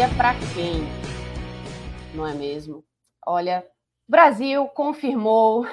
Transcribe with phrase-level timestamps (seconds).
[0.00, 0.80] Dia para quem?
[2.16, 2.82] Não é mesmo?
[3.26, 3.68] Olha,
[4.08, 5.66] Brasil confirmou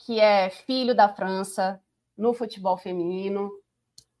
[0.00, 1.82] que é filho da França
[2.14, 3.50] no futebol feminino,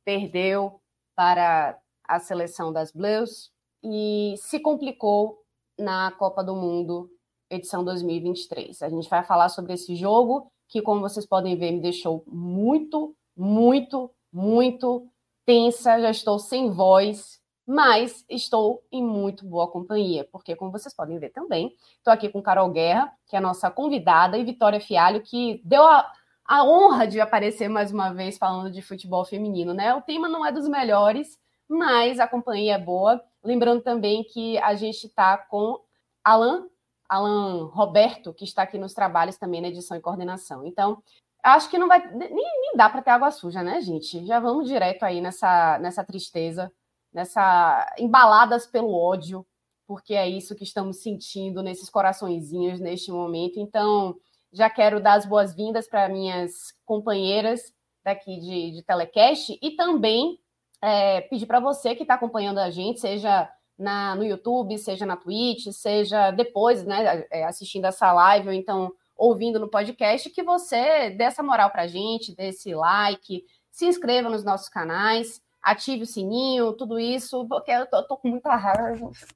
[0.02, 0.80] perdeu
[1.14, 3.52] para a seleção das Blues
[3.84, 5.44] e se complicou
[5.78, 7.10] na Copa do Mundo
[7.50, 8.80] edição 2023.
[8.80, 13.14] A gente vai falar sobre esse jogo que, como vocês podem ver, me deixou muito,
[13.36, 15.06] muito, muito
[15.44, 16.00] tensa.
[16.00, 17.39] Já estou sem voz
[17.70, 22.42] mas estou em muito boa companhia, porque, como vocês podem ver também, estou aqui com
[22.42, 26.12] Carol Guerra, que é a nossa convidada, e Vitória Fialho, que deu a,
[26.44, 29.94] a honra de aparecer mais uma vez falando de futebol feminino, né?
[29.94, 33.22] O tema não é dos melhores, mas a companhia é boa.
[33.40, 35.78] Lembrando também que a gente está com
[36.24, 36.66] Alan,
[37.08, 40.66] Alan Roberto, que está aqui nos trabalhos também na edição e coordenação.
[40.66, 41.00] Então,
[41.40, 42.04] acho que não vai.
[42.10, 44.26] Nem, nem dá para ter água suja, né, gente?
[44.26, 46.68] Já vamos direto aí nessa, nessa tristeza
[47.12, 49.46] nessa embaladas pelo ódio,
[49.86, 53.58] porque é isso que estamos sentindo nesses coraçõezinhos neste momento.
[53.58, 54.16] Então,
[54.52, 57.72] já quero dar as boas-vindas para minhas companheiras
[58.04, 60.38] daqui de, de telecast e também
[60.80, 65.16] é, pedir para você que está acompanhando a gente, seja na, no YouTube, seja na
[65.16, 71.10] Twitch, seja depois, né, é, assistindo essa live ou então ouvindo no podcast, que você
[71.10, 76.02] dê essa moral para a gente, dê esse like, se inscreva nos nossos canais ative
[76.02, 79.26] o sininho, tudo isso, porque eu tô, tô com muita raiva, gente.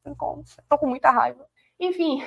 [0.68, 1.46] Tô com muita raiva.
[1.78, 2.22] Enfim,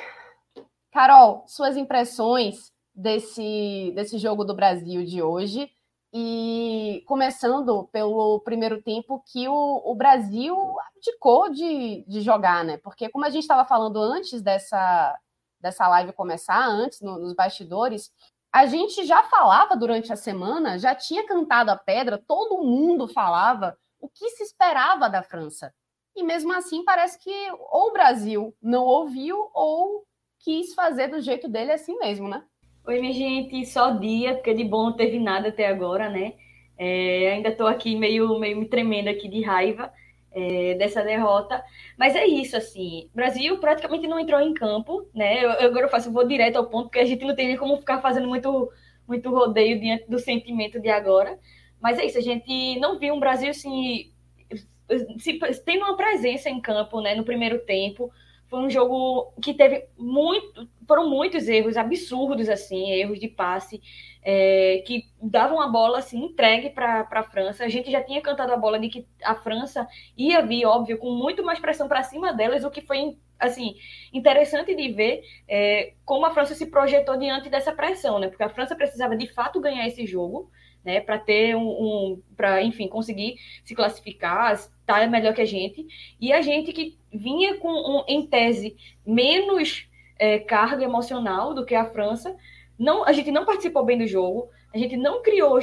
[0.91, 5.69] Carol, suas impressões desse, desse jogo do Brasil de hoje.
[6.13, 10.55] E começando pelo primeiro tempo que o, o Brasil
[10.87, 12.77] abdicou de, de jogar, né?
[12.77, 15.15] Porque, como a gente estava falando antes dessa,
[15.59, 18.09] dessa live começar, antes, no, nos bastidores,
[18.51, 23.77] a gente já falava durante a semana, já tinha cantado a pedra, todo mundo falava
[23.99, 25.73] o que se esperava da França.
[26.15, 27.31] E mesmo assim, parece que
[27.71, 30.05] ou o Brasil não ouviu ou
[30.39, 32.43] quis fazer do jeito dele assim mesmo, né?
[32.85, 36.33] Oi, minha gente, só dia, porque de bom não teve nada até agora, né?
[36.77, 39.91] É, ainda estou aqui meio, meio me tremendo aqui de raiva
[40.31, 41.63] é, dessa derrota.
[41.97, 43.09] Mas é isso, assim.
[43.13, 45.43] Brasil praticamente não entrou em campo, né?
[45.43, 47.57] Eu, agora eu faço, eu vou direto ao ponto, porque a gente não tem nem
[47.57, 48.71] como ficar fazendo muito,
[49.07, 51.37] muito rodeio diante do sentimento de agora.
[51.81, 54.11] Mas é isso, a gente não viu um Brasil assim,
[55.19, 58.11] se, tendo uma presença em campo né, no primeiro tempo.
[58.49, 63.81] Foi um jogo que teve muito, foram muitos erros absurdos, assim, erros de passe,
[64.23, 67.65] é, que davam a bola assim, entregue para a França.
[67.65, 69.85] A gente já tinha cantado a bola de que a França
[70.17, 73.75] ia vir, óbvio, com muito mais pressão para cima delas, o que foi assim
[74.11, 78.29] interessante de ver é, como a França se projetou diante dessa pressão, né?
[78.29, 80.49] Porque a França precisava de fato ganhar esse jogo
[80.87, 85.45] né, para ter um, um para enfim conseguir se classificar, estar tá melhor que a
[85.45, 85.85] gente.
[86.17, 89.85] E a gente que vinha com um, em tese menos
[90.17, 92.33] é, carga emocional do que a França,
[92.79, 95.59] não a gente não participou bem do jogo, a gente não criou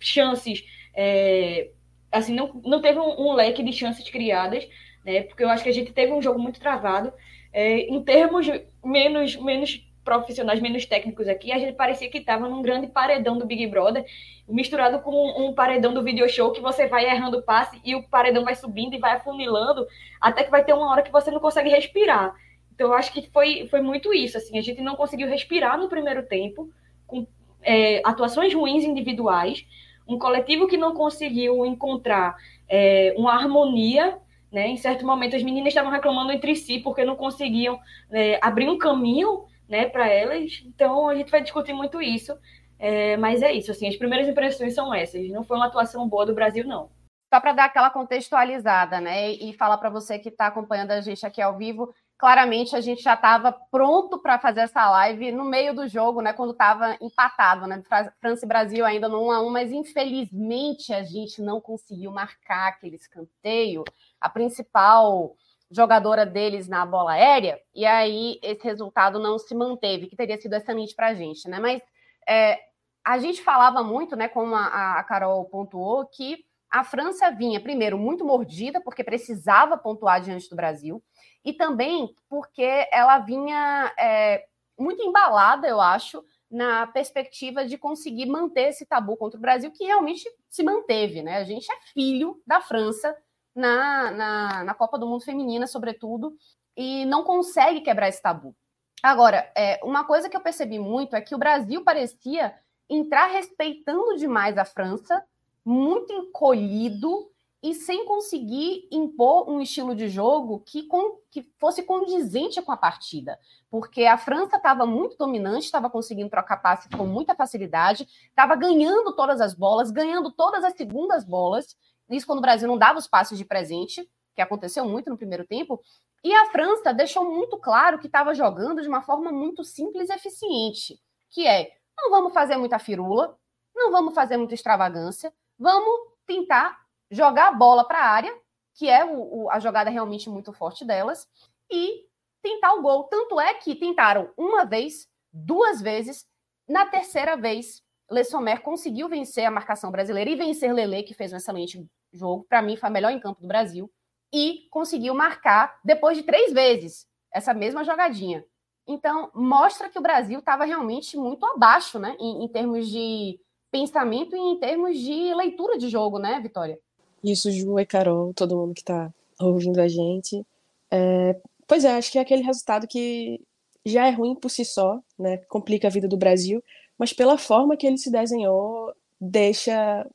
[0.00, 1.68] chances, é,
[2.10, 4.66] assim não, não teve um, um, leque de chances criadas,
[5.04, 7.12] né, porque eu acho que a gente teve um jogo muito travado
[7.52, 8.46] é, em termos
[8.82, 13.46] menos menos profissionais menos técnicos aqui, a gente parecia que estava num grande paredão do
[13.46, 14.04] Big Brother,
[14.48, 18.44] misturado com um paredão do video show que você vai errando passe e o paredão
[18.44, 19.86] vai subindo e vai afunilando,
[20.20, 22.34] até que vai ter uma hora que você não consegue respirar.
[22.74, 25.88] Então eu acho que foi, foi muito isso, assim, a gente não conseguiu respirar no
[25.88, 26.68] primeiro tempo,
[27.06, 27.26] com
[27.62, 29.64] é, atuações ruins individuais,
[30.08, 32.36] um coletivo que não conseguiu encontrar
[32.68, 34.18] é, uma harmonia
[34.52, 34.68] né?
[34.68, 38.76] Em certo momento, as meninas estavam reclamando entre si porque não conseguiam é, abrir um
[38.76, 40.62] caminho né, para elas.
[40.66, 42.38] Então a gente vai discutir muito isso.
[42.78, 45.26] É, mas é isso, assim, as primeiras impressões são essas.
[45.30, 46.90] Não foi uma atuação boa do Brasil, não.
[47.32, 51.24] Só para dar aquela contextualizada, né, e falar para você que está acompanhando a gente
[51.24, 55.74] aqui ao vivo, claramente a gente já estava pronto para fazer essa live no meio
[55.74, 56.32] do jogo, né?
[56.32, 57.82] Quando estava empatado, né?
[58.20, 62.68] França e Brasil ainda no 1 a 1 mas infelizmente a gente não conseguiu marcar
[62.68, 63.82] aquele escanteio.
[64.20, 65.34] A principal
[65.72, 70.54] jogadora deles na bola aérea, e aí esse resultado não se manteve, que teria sido
[70.54, 71.58] excelente para a gente, né?
[71.58, 71.80] Mas
[72.28, 72.58] é,
[73.04, 74.28] a gente falava muito, né?
[74.28, 80.20] Como a, a Carol pontuou, que a França vinha, primeiro, muito mordida, porque precisava pontuar
[80.20, 81.02] diante do Brasil,
[81.44, 84.44] e também porque ela vinha é,
[84.78, 89.84] muito embalada, eu acho, na perspectiva de conseguir manter esse tabu contra o Brasil, que
[89.84, 91.38] realmente se manteve, né?
[91.38, 93.16] A gente é filho da França
[93.54, 96.36] na, na, na Copa do Mundo Feminina, sobretudo,
[96.76, 98.54] e não consegue quebrar esse tabu.
[99.02, 102.54] Agora, é, uma coisa que eu percebi muito é que o Brasil parecia
[102.88, 105.22] entrar respeitando demais a França
[105.64, 107.30] muito encolhido
[107.62, 112.76] e sem conseguir impor um estilo de jogo que, com, que fosse condizente com a
[112.76, 113.38] partida.
[113.70, 119.14] Porque a França estava muito dominante, estava conseguindo trocar passe com muita facilidade, estava ganhando
[119.14, 121.76] todas as bolas, ganhando todas as segundas bolas.
[122.14, 125.46] Isso quando o Brasil não dava os passes de presente, que aconteceu muito no primeiro
[125.46, 125.80] tempo.
[126.24, 130.12] E a França deixou muito claro que estava jogando de uma forma muito simples e
[130.12, 131.00] eficiente,
[131.30, 133.36] que é não vamos fazer muita firula,
[133.74, 135.32] não vamos fazer muita extravagância,
[135.62, 136.76] Vamos tentar
[137.08, 138.36] jogar a bola para a área,
[138.74, 141.28] que é o, o, a jogada realmente muito forte delas,
[141.70, 142.04] e
[142.42, 143.04] tentar o gol.
[143.04, 146.26] Tanto é que tentaram uma vez, duas vezes,
[146.68, 147.80] na terceira vez,
[148.10, 152.44] Le Sommer conseguiu vencer a marcação brasileira e vencer Lele, que fez um excelente jogo.
[152.48, 153.90] Para mim, foi a melhor em campo do Brasil.
[154.32, 158.44] E conseguiu marcar depois de três vezes essa mesma jogadinha.
[158.86, 163.38] Então, mostra que o Brasil estava realmente muito abaixo, né, em, em termos de
[163.70, 166.78] pensamento e em termos de leitura de jogo, né, Vitória?
[167.22, 170.44] Isso, Ju e Carol, todo mundo que está ouvindo a gente.
[170.90, 173.40] É, pois é, acho que é aquele resultado que
[173.86, 176.62] já é ruim por si só, né, complica a vida do Brasil,
[176.98, 180.06] mas pela forma que ele se desenhou, deixa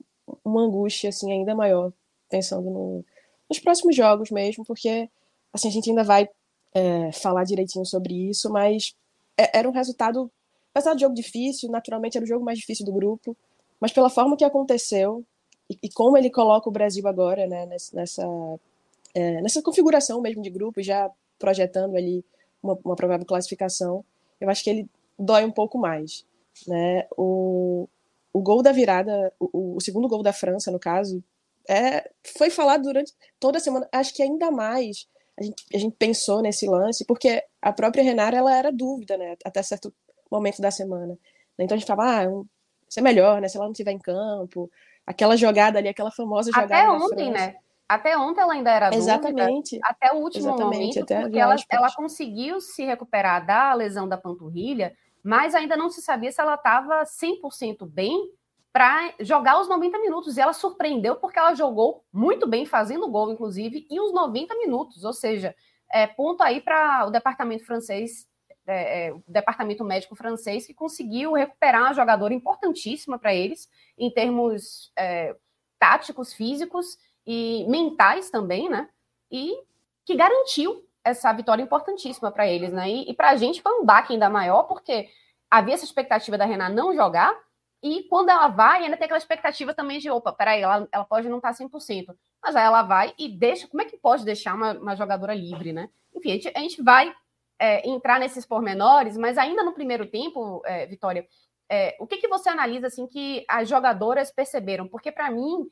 [0.44, 1.92] uma angústia assim ainda maior,
[2.30, 3.06] pensando no,
[3.50, 5.10] nos próximos jogos mesmo, porque
[5.54, 6.28] assim a gente ainda vai
[6.74, 8.96] é, falar direitinho sobre isso, mas
[9.38, 10.32] é, era um resultado,
[10.74, 13.36] apesar de jogo difícil, naturalmente era o jogo mais difícil do grupo,
[13.80, 15.24] mas pela forma que aconteceu
[15.70, 18.24] e, e como ele coloca o Brasil agora, né, nessa,
[19.14, 21.10] é, nessa configuração mesmo de grupo, já
[21.40, 22.24] projetando ali
[22.62, 24.04] uma, uma provável classificação,
[24.40, 26.26] eu acho que ele dói um pouco mais.
[26.68, 27.08] Né?
[27.18, 27.88] O,
[28.34, 31.24] o gol da virada, o, o segundo gol da França, no caso,
[31.70, 35.08] é, foi falado durante toda a semana, acho que ainda mais
[35.40, 39.36] a gente, a gente pensou nesse lance, porque a própria Renata ela era dúvida, né,
[39.46, 39.94] até certo
[40.32, 41.18] momento da semana.
[41.60, 42.46] Então a gente falava, ah, um,
[42.88, 43.48] ser melhor, né?
[43.48, 44.70] Se ela não estiver em campo.
[45.06, 46.76] Aquela jogada ali, aquela famosa jogada.
[46.76, 47.56] Até ontem, né?
[47.88, 49.78] Até ontem ela ainda era Exatamente.
[49.78, 54.08] Dúvida, até o último Exatamente, momento, até porque ela, ela conseguiu se recuperar da lesão
[54.08, 54.94] da panturrilha,
[55.28, 58.32] mas ainda não se sabia se ela estava 100% bem
[58.72, 60.38] para jogar os 90 minutos.
[60.38, 65.04] E ela surpreendeu porque ela jogou muito bem, fazendo gol, inclusive, em os 90 minutos.
[65.04, 65.54] Ou seja,
[65.92, 68.26] é, ponto aí para o departamento francês
[68.66, 74.10] é, é, o departamento médico francês que conseguiu recuperar uma jogadora importantíssima para eles, em
[74.10, 75.36] termos é,
[75.78, 78.90] táticos, físicos e mentais também, né?
[79.30, 79.62] E
[80.06, 82.90] que garantiu essa vitória importantíssima para eles, né?
[82.90, 85.10] E, e para a gente foi um baque ainda maior, porque
[85.50, 87.34] havia essa expectativa da Renan não jogar,
[87.82, 91.30] e quando ela vai, ainda tem aquela expectativa também de, opa, peraí, ela, ela pode
[91.30, 92.16] não estar tá 100%.
[92.42, 95.72] Mas aí ela vai e deixa, como é que pode deixar uma, uma jogadora livre,
[95.72, 95.90] né?
[96.16, 97.14] Enfim, a gente, a gente vai
[97.60, 101.28] é, entrar nesses pormenores, mas ainda no primeiro tempo, é, Vitória,
[101.70, 104.88] é, o que, que você analisa assim que as jogadoras perceberam?
[104.88, 105.68] Porque para mim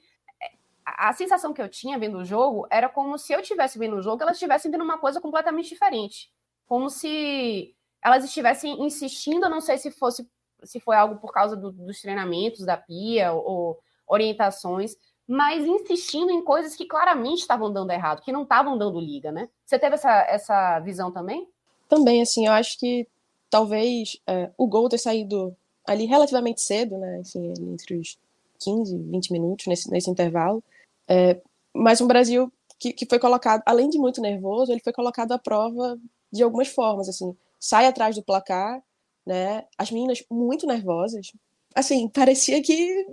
[0.86, 4.01] a, sensação que eu tinha vendo o jogo era como se eu estivesse vendo o
[4.01, 6.32] jogo, elas estivessem vendo uma coisa completamente diferente,
[6.68, 10.30] como se elas estivessem insistindo, não sei se fosse
[10.63, 14.96] se foi algo por causa do, dos treinamentos da Pia ou, orientações,
[15.27, 19.50] mas insistindo em coisas que claramente estavam dando errado, que não estavam dando liga, né?
[19.65, 21.48] Você teve essa, essa visão também?
[21.89, 23.08] Também, assim, eu acho que
[23.50, 27.20] talvez é, o gol ter saído ali relativamente cedo, né?
[27.20, 28.18] Enfim, entre os
[28.60, 30.63] 15, 20 minutos nesse, nesse intervalo.
[31.07, 31.41] É,
[31.74, 35.39] mas um Brasil que, que foi colocado, além de muito nervoso, ele foi colocado à
[35.39, 35.97] prova
[36.31, 37.35] de algumas formas, assim.
[37.59, 38.83] Sai atrás do placar,
[39.25, 39.65] né?
[39.77, 41.31] As meninas muito nervosas.
[41.74, 43.05] Assim, parecia que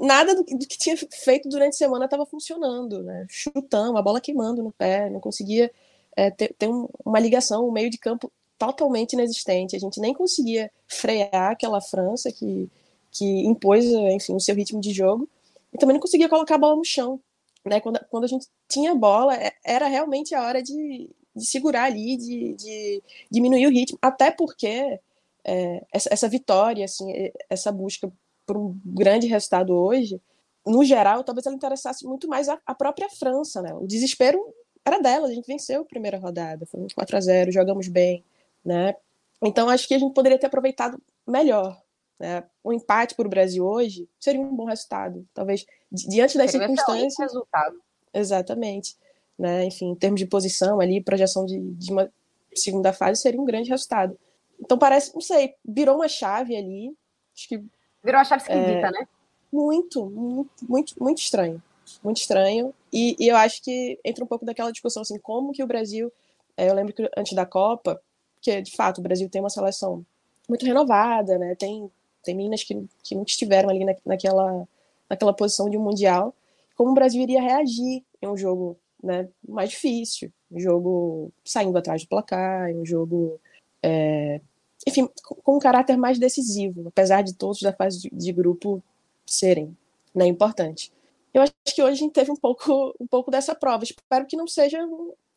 [0.00, 3.26] nada do que, tinha feito durante a semana estava funcionando, né?
[3.28, 5.70] Chutão, a bola queimando no pé, não conseguia
[6.16, 9.76] é, ter, ter um, uma ligação, um meio de campo totalmente inexistente.
[9.76, 12.68] A gente nem conseguia frear aquela França que,
[13.12, 15.28] que impôs, enfim, o seu ritmo de jogo,
[15.72, 17.20] e também não conseguia colocar a bola no chão.
[17.66, 17.80] Né?
[17.80, 22.16] Quando, quando a gente tinha bola, é, era realmente a hora de, de segurar ali,
[22.16, 25.00] de, de, diminuir o ritmo, até porque
[25.44, 28.10] é, essa, essa, vitória, assim, essa busca
[28.46, 30.20] por um grande resultado hoje,
[30.64, 33.72] no geral, talvez ela interessasse muito mais a, a própria França, né?
[33.74, 34.38] O desespero
[34.84, 38.24] era dela, a gente venceu a primeira rodada, foi 4 a 0 jogamos bem,
[38.64, 38.94] né?
[39.42, 41.80] Então acho que a gente poderia ter aproveitado melhor.
[42.18, 42.42] Né?
[42.64, 45.66] Um empate para o Brasil hoje seria um bom resultado, talvez
[46.04, 47.18] diante das seria circunstâncias.
[47.18, 47.80] resultado.
[48.12, 48.96] Exatamente,
[49.38, 49.64] né?
[49.64, 52.10] Enfim, em termos de posição ali, projeção de, de uma
[52.54, 54.18] segunda fase seria um grande resultado.
[54.58, 56.94] Então parece, não sei, virou uma chave ali.
[57.34, 57.56] Acho que
[58.02, 59.08] virou uma chave esquisita, é, né?
[59.52, 61.62] Muito, muito, muito, muito estranho,
[62.02, 62.74] muito estranho.
[62.92, 66.12] E, e, eu acho que entra um pouco daquela discussão assim, como que o Brasil,
[66.56, 68.00] é, eu lembro que antes da Copa,
[68.40, 70.04] que de fato o Brasil tem uma seleção
[70.48, 71.54] muito renovada, né?
[71.54, 71.90] Tem
[72.26, 72.74] tem meninas que,
[73.04, 74.66] que não estiveram ali na, naquela
[75.08, 76.34] naquela posição de um mundial.
[76.74, 82.02] Como o Brasil iria reagir em um jogo né, mais difícil, um jogo saindo atrás
[82.02, 83.40] do placar, um jogo,
[83.82, 84.40] é,
[84.86, 88.82] enfim, com um caráter mais decisivo, apesar de todos da fase de, de grupo
[89.24, 89.76] serem
[90.14, 90.90] né, importantes.
[91.32, 93.84] Eu acho que hoje a gente teve um pouco, um pouco dessa prova.
[93.84, 94.78] Espero que não seja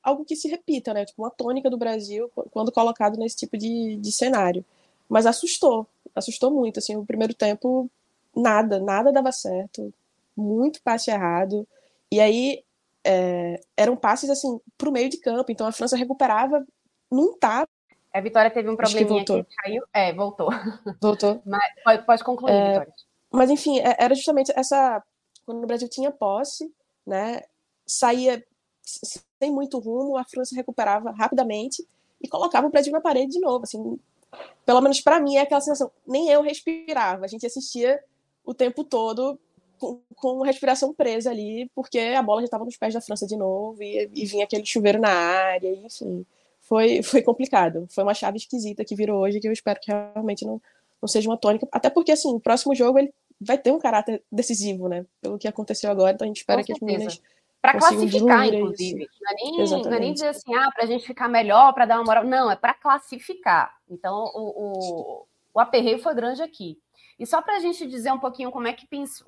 [0.02, 1.04] algo que se repita, né?
[1.04, 4.64] Tipo, uma tônica do Brasil quando colocado nesse tipo de, de cenário.
[5.10, 5.86] Mas assustou,
[6.16, 6.80] assustou muito.
[6.80, 7.90] Assim, o primeiro tempo,
[8.36, 9.94] nada, nada dava certo,
[10.36, 11.68] muito passe errado.
[12.12, 12.64] E aí
[13.04, 15.52] é, eram passes assim para o meio de campo.
[15.52, 16.66] Então a França recuperava
[17.12, 17.70] num tapa.
[18.14, 19.84] A Vitória teve um probleminha que, que caiu.
[19.94, 20.50] É, voltou.
[21.00, 21.42] Voltou.
[21.46, 22.94] Mas pode, pode concluir, é, Vitória.
[23.32, 25.04] Mas enfim, é, era justamente essa
[25.46, 26.72] quando o Brasil tinha posse,
[27.06, 27.42] né?
[27.86, 28.44] Saía
[28.82, 31.88] sem muito rumo, a França recuperava rapidamente
[32.22, 33.64] e colocava o Brasil na parede de novo.
[33.64, 34.00] Assim,
[34.66, 35.92] pelo menos para mim é aquela sensação.
[36.06, 37.26] Nem eu respirava.
[37.26, 38.04] A gente assistia
[38.50, 39.40] o tempo todo
[39.78, 43.38] com, com respiração presa ali, porque a bola já estava nos pés da França de
[43.38, 46.26] novo e, e vinha aquele chuveiro na área, e, enfim.
[46.62, 47.86] Foi, foi complicado.
[47.92, 50.60] Foi uma chave esquisita que virou hoje que eu espero que realmente não,
[51.00, 51.68] não seja uma tônica.
[51.72, 55.06] Até porque, assim, o próximo jogo ele vai ter um caráter decisivo, né?
[55.22, 57.22] Pelo que aconteceu agora, então a gente espera que as meninas
[57.62, 59.08] para classificar, inclusive.
[59.22, 61.86] Não é, nem, não é, nem, dizer assim, ah, para a gente ficar melhor, para
[61.86, 62.24] dar uma moral.
[62.24, 63.76] Não, é para classificar.
[63.88, 66.80] Então, o, o, o aperreio foi grande aqui.
[67.20, 68.88] E só para a gente dizer um pouquinho como é que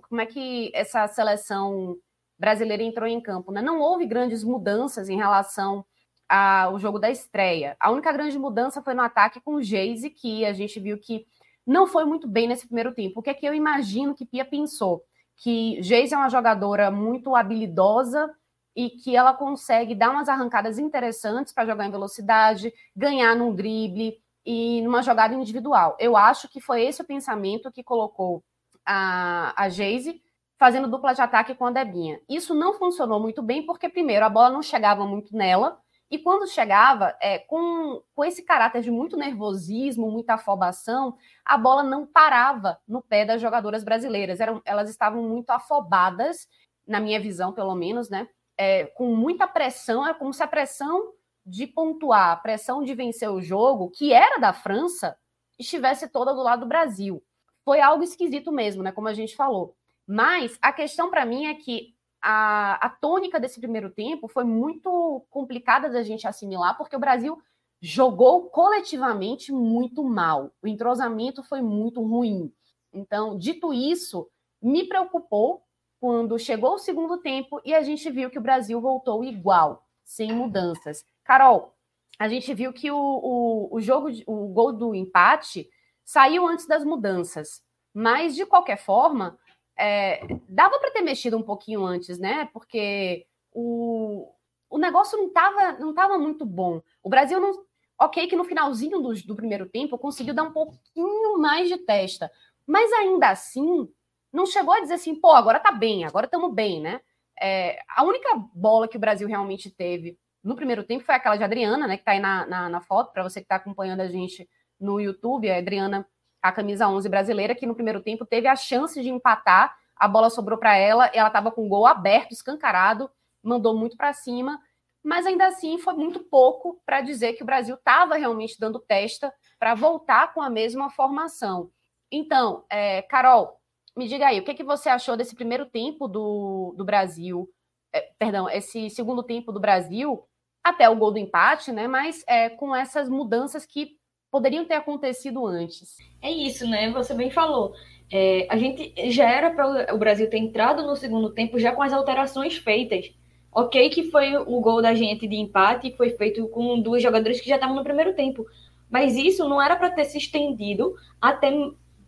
[0.10, 1.98] como é que essa seleção
[2.40, 3.62] brasileira entrou em campo, né?
[3.62, 5.86] Não houve grandes mudanças em relação
[6.28, 7.76] ao jogo da estreia.
[7.80, 11.26] A única grande mudança foi no ataque com o Geise, que a gente viu que
[11.68, 13.20] não foi muito bem nesse primeiro tempo.
[13.20, 15.04] O que é que eu imagino que Pia pensou?
[15.42, 18.32] que Geise é uma jogadora muito habilidosa
[18.76, 24.18] e que ela consegue dar umas arrancadas interessantes para jogar em velocidade, ganhar num drible
[24.46, 25.96] e numa jogada individual.
[26.00, 28.44] Eu acho que foi esse o pensamento que colocou
[28.86, 30.22] a, a Geise
[30.58, 32.20] fazendo dupla de ataque com a Debinha.
[32.30, 35.80] Isso não funcionou muito bem porque, primeiro, a bola não chegava muito nela
[36.12, 41.84] e quando chegava, é, com, com esse caráter de muito nervosismo, muita afobação, a bola
[41.84, 44.42] não parava no pé das jogadoras brasileiras.
[44.42, 46.50] Eram, elas estavam muito afobadas,
[46.86, 48.28] na minha visão, pelo menos, né?
[48.58, 51.14] É, com muita pressão, é como se a pressão
[51.46, 55.18] de pontuar, a pressão de vencer o jogo, que era da França,
[55.58, 57.24] estivesse toda do lado do Brasil.
[57.64, 58.92] Foi algo esquisito mesmo, né?
[58.92, 59.76] Como a gente falou.
[60.08, 65.26] Mas a questão para mim é que a, a tônica desse primeiro tempo foi muito
[65.30, 67.42] complicada da gente assimilar, porque o Brasil
[67.82, 70.52] jogou coletivamente muito mal.
[70.62, 72.54] O entrosamento foi muito ruim.
[72.94, 74.30] Então, dito isso,
[74.62, 75.64] me preocupou
[76.00, 80.32] quando chegou o segundo tempo e a gente viu que o Brasil voltou igual, sem
[80.32, 81.06] mudanças.
[81.32, 81.74] Carol,
[82.20, 85.70] a gente viu que o, o, o jogo, o gol do empate
[86.04, 87.64] saiu antes das mudanças.
[87.94, 89.40] Mas, de qualquer forma,
[89.80, 92.50] é, dava para ter mexido um pouquinho antes, né?
[92.52, 94.30] Porque o,
[94.70, 96.82] o negócio não estava não tava muito bom.
[97.02, 97.64] O Brasil não.
[97.98, 102.30] Ok, que no finalzinho do, do primeiro tempo conseguiu dar um pouquinho mais de testa.
[102.68, 103.90] Mas ainda assim,
[104.34, 107.00] não chegou a dizer assim, pô, agora tá bem, agora estamos bem, né?
[107.42, 111.44] É, a única bola que o Brasil realmente teve no primeiro tempo foi aquela de
[111.44, 111.98] Adriana, né?
[111.98, 115.00] Que tá aí na, na, na foto, para você que está acompanhando a gente no
[115.00, 116.08] YouTube, a Adriana
[116.42, 120.30] a camisa 11 brasileira, que no primeiro tempo teve a chance de empatar, a bola
[120.30, 123.10] sobrou para ela, ela estava com o gol aberto, escancarado,
[123.44, 124.60] mandou muito para cima,
[125.04, 129.32] mas ainda assim foi muito pouco para dizer que o Brasil estava realmente dando testa
[129.60, 131.72] para voltar com a mesma formação.
[132.12, 133.60] Então, é, Carol,
[133.96, 137.48] me diga aí, o que, que você achou desse primeiro tempo do, do Brasil,
[137.94, 140.24] é, perdão, esse segundo tempo do Brasil,
[140.64, 141.88] até o gol do empate, né?
[141.88, 143.98] Mas é, com essas mudanças que
[144.32, 145.98] poderiam ter acontecido antes.
[146.22, 146.90] É isso, né?
[146.92, 147.74] Você bem falou.
[148.12, 151.82] É, a gente já era para o Brasil ter entrado no segundo tempo já com
[151.82, 153.12] as alterações feitas.
[153.54, 157.50] Ok, que foi o gol da gente de empate, foi feito com dois jogadores que
[157.50, 158.46] já estavam no primeiro tempo.
[158.90, 161.52] Mas isso não era para ter se estendido até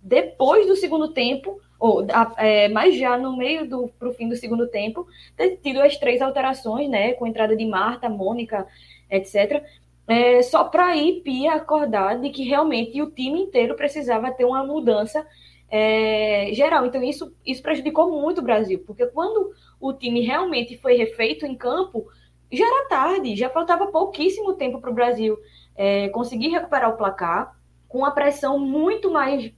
[0.02, 4.70] depois do segundo tempo, ou é, mas já no meio do pro fim do segundo
[4.70, 7.12] tempo, ter tido as três alterações, né?
[7.12, 8.66] Com entrada de Marta, Mônica,
[9.10, 9.62] etc.
[10.08, 14.66] É, só para ir Pia acordar de que realmente o time inteiro precisava ter uma
[14.66, 15.28] mudança
[15.70, 16.86] é, geral.
[16.86, 21.54] Então, isso, isso prejudicou muito o Brasil, porque quando o time realmente foi refeito em
[21.54, 22.08] campo,
[22.50, 25.38] já era tarde, já faltava pouquíssimo tempo para o Brasil
[25.76, 27.58] é, conseguir recuperar o placar,
[27.90, 29.52] com a pressão muito mais,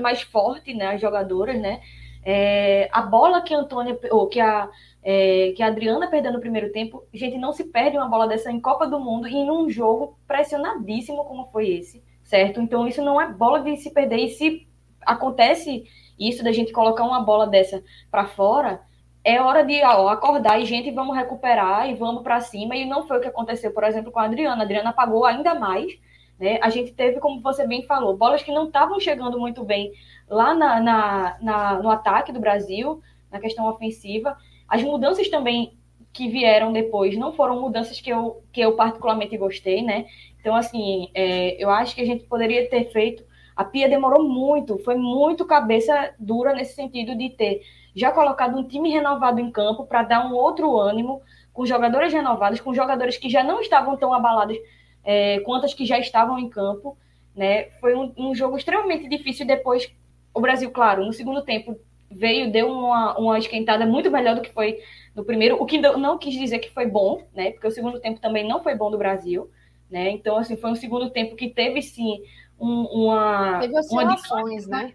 [0.00, 1.80] mais forte, né, as jogadoras, né?
[2.24, 4.68] É, a bola que a Antônia, ou que a,
[5.02, 8.50] é, que a Adriana perdeu no primeiro tempo, gente, não se perde uma bola dessa
[8.50, 12.60] em Copa do Mundo e em um jogo pressionadíssimo como foi esse, certo?
[12.60, 14.18] Então isso não é bola de se perder.
[14.18, 14.68] E se
[15.04, 15.84] acontece
[16.18, 18.80] isso da gente colocar uma bola dessa para fora,
[19.24, 22.76] é hora de ó, acordar e, gente, vamos recuperar e vamos para cima.
[22.76, 24.62] E não foi o que aconteceu, por exemplo, com a Adriana.
[24.62, 25.92] A Adriana apagou ainda mais.
[26.42, 26.58] Né?
[26.60, 29.92] A gente teve, como você bem falou, bolas que não estavam chegando muito bem
[30.28, 34.36] lá na, na, na, no ataque do Brasil, na questão ofensiva.
[34.66, 35.78] As mudanças também
[36.12, 40.06] que vieram depois não foram mudanças que eu, que eu particularmente gostei, né?
[40.40, 43.24] Então, assim, é, eu acho que a gente poderia ter feito.
[43.54, 47.62] A Pia demorou muito, foi muito cabeça dura nesse sentido de ter
[47.94, 51.22] já colocado um time renovado em campo para dar um outro ânimo,
[51.52, 54.58] com jogadores renovados, com jogadores que já não estavam tão abalados
[55.04, 56.96] é, quanto as que já estavam em campo.
[57.34, 57.70] Né?
[57.80, 59.46] Foi um, um jogo extremamente difícil.
[59.46, 59.90] Depois,
[60.34, 61.78] o Brasil, claro, no segundo tempo
[62.10, 64.78] veio, deu uma, uma esquentada muito melhor do que foi
[65.14, 67.52] no primeiro, o que não quis dizer que foi bom, né?
[67.52, 69.50] Porque o segundo tempo também não foi bom do Brasil,
[69.90, 70.10] né?
[70.10, 72.22] Então, assim, foi um segundo tempo que teve sim
[72.58, 73.60] um, uma.
[73.60, 74.92] Teve oscilações, uma né?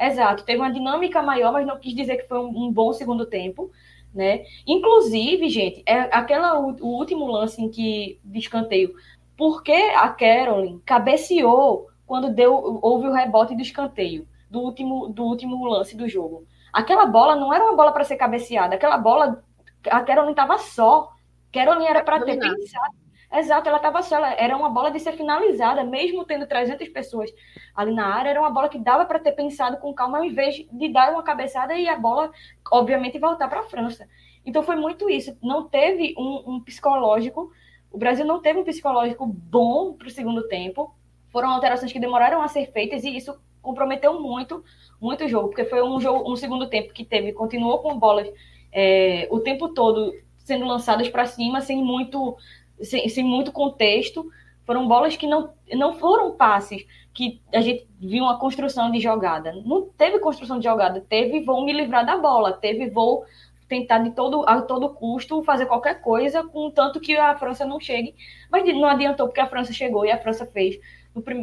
[0.00, 3.24] Exato, teve uma dinâmica maior, mas não quis dizer que foi um, um bom segundo
[3.24, 3.70] tempo,
[4.12, 4.44] né?
[4.66, 8.94] Inclusive, gente, é aquela o, o último lance em que de escanteio,
[9.42, 15.66] porque a Carolyn cabeceou quando deu houve o rebote do escanteio do último do último
[15.66, 16.46] lance do jogo.
[16.72, 19.42] Aquela bola não era uma bola para ser cabeceada, aquela bola
[19.90, 21.10] a Carolyn estava só.
[21.52, 22.94] Carolyn era para ter pensado
[23.34, 27.30] Exato, ela estava só, ela era uma bola de ser finalizada, mesmo tendo 300 pessoas
[27.74, 30.66] ali na área, era uma bola que dava para ter pensado com calma, ao invés
[30.70, 32.30] de dar uma cabeçada e a bola,
[32.70, 34.06] obviamente, voltar para a França.
[34.44, 35.36] Então foi muito isso.
[35.42, 37.50] Não teve um, um, psicológico,
[37.92, 40.94] o Brasil não teve um psicológico bom para o segundo tempo.
[41.30, 44.64] Foram alterações que demoraram a ser feitas e isso comprometeu muito,
[45.00, 48.28] muito o jogo, porque foi um jogo, um segundo tempo que teve, continuou com bolas
[48.72, 52.36] é, o tempo todo sendo lançadas para cima, sem muito
[52.80, 54.28] sem, sem muito contexto.
[54.64, 59.52] Foram bolas que não, não foram passes que a gente viu uma construção de jogada.
[59.64, 63.24] Não teve construção de jogada, teve vou me livrar da bola, teve vou
[63.72, 67.80] tentar de todo, a todo custo fazer qualquer coisa, com tanto que a França não
[67.80, 68.14] chegue.
[68.50, 70.78] Mas não adiantou, porque a França chegou e a França fez.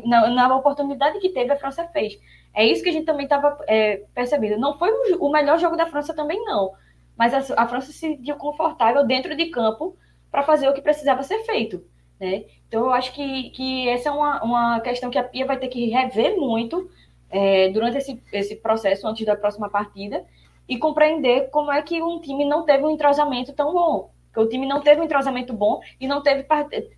[0.05, 2.19] Na, na oportunidade que teve, a França fez.
[2.53, 4.59] É isso que a gente também estava é, percebendo.
[4.59, 6.73] Não foi o, o, melhor jogo da França também, não.
[7.17, 9.97] Mas a, a França se sentiu confortável dentro de campo
[10.29, 11.83] para fazer o que precisava ser feito.
[12.19, 12.45] Né?
[12.67, 15.67] Então, eu acho que, que essa é uma, uma questão que a Pia vai ter
[15.67, 16.89] que rever muito
[17.29, 20.25] é, durante esse, esse processo, antes da próxima partida,
[20.69, 24.11] e compreender como é que um time não teve um entrosamento tão bom.
[24.27, 26.45] Porque o time não teve um entrosamento bom e não teve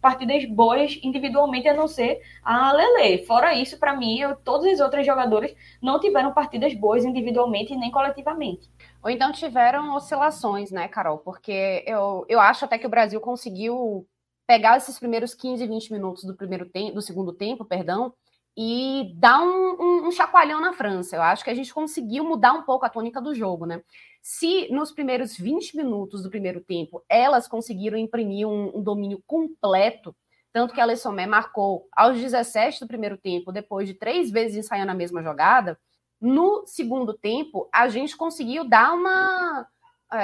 [0.01, 3.25] partidas boas individualmente, a não ser a Lele.
[3.25, 7.89] Fora isso, para mim, eu, todos os outros jogadores não tiveram partidas boas individualmente nem
[7.89, 8.69] coletivamente.
[9.01, 11.19] Ou então tiveram oscilações, né, Carol?
[11.19, 14.05] Porque eu, eu acho até que o Brasil conseguiu
[14.45, 18.13] pegar esses primeiros 15, 20 minutos do primeiro tempo, do segundo tempo, perdão,
[18.55, 21.15] e dar um, um, um, chacoalhão na França.
[21.15, 23.81] Eu acho que a gente conseguiu mudar um pouco a tônica do jogo, né?
[24.21, 30.15] Se nos primeiros 20 minutos do primeiro tempo elas conseguiram imprimir um, um domínio completo,
[30.51, 34.91] tanto que a Lessomé marcou aos 17 do primeiro tempo, depois de três vezes ensaiando
[34.91, 35.79] a mesma jogada,
[36.19, 39.67] no segundo tempo, a gente conseguiu dar uma,
[40.13, 40.17] é,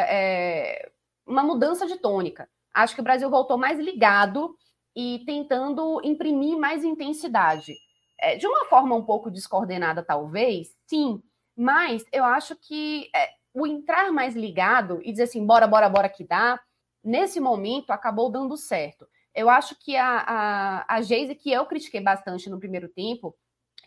[0.75, 0.91] é,
[1.25, 2.47] uma mudança de tônica.
[2.71, 4.55] Acho que o Brasil voltou mais ligado
[4.95, 7.73] e tentando imprimir mais intensidade.
[8.19, 11.21] É, de uma forma um pouco descoordenada, talvez, sim,
[11.55, 16.09] mas eu acho que é, o entrar mais ligado e dizer assim, bora, bora, bora
[16.09, 16.59] que dá,
[17.03, 19.07] nesse momento acabou dando certo.
[19.33, 20.17] Eu acho que a,
[20.87, 23.35] a, a Geise, que eu critiquei bastante no primeiro tempo,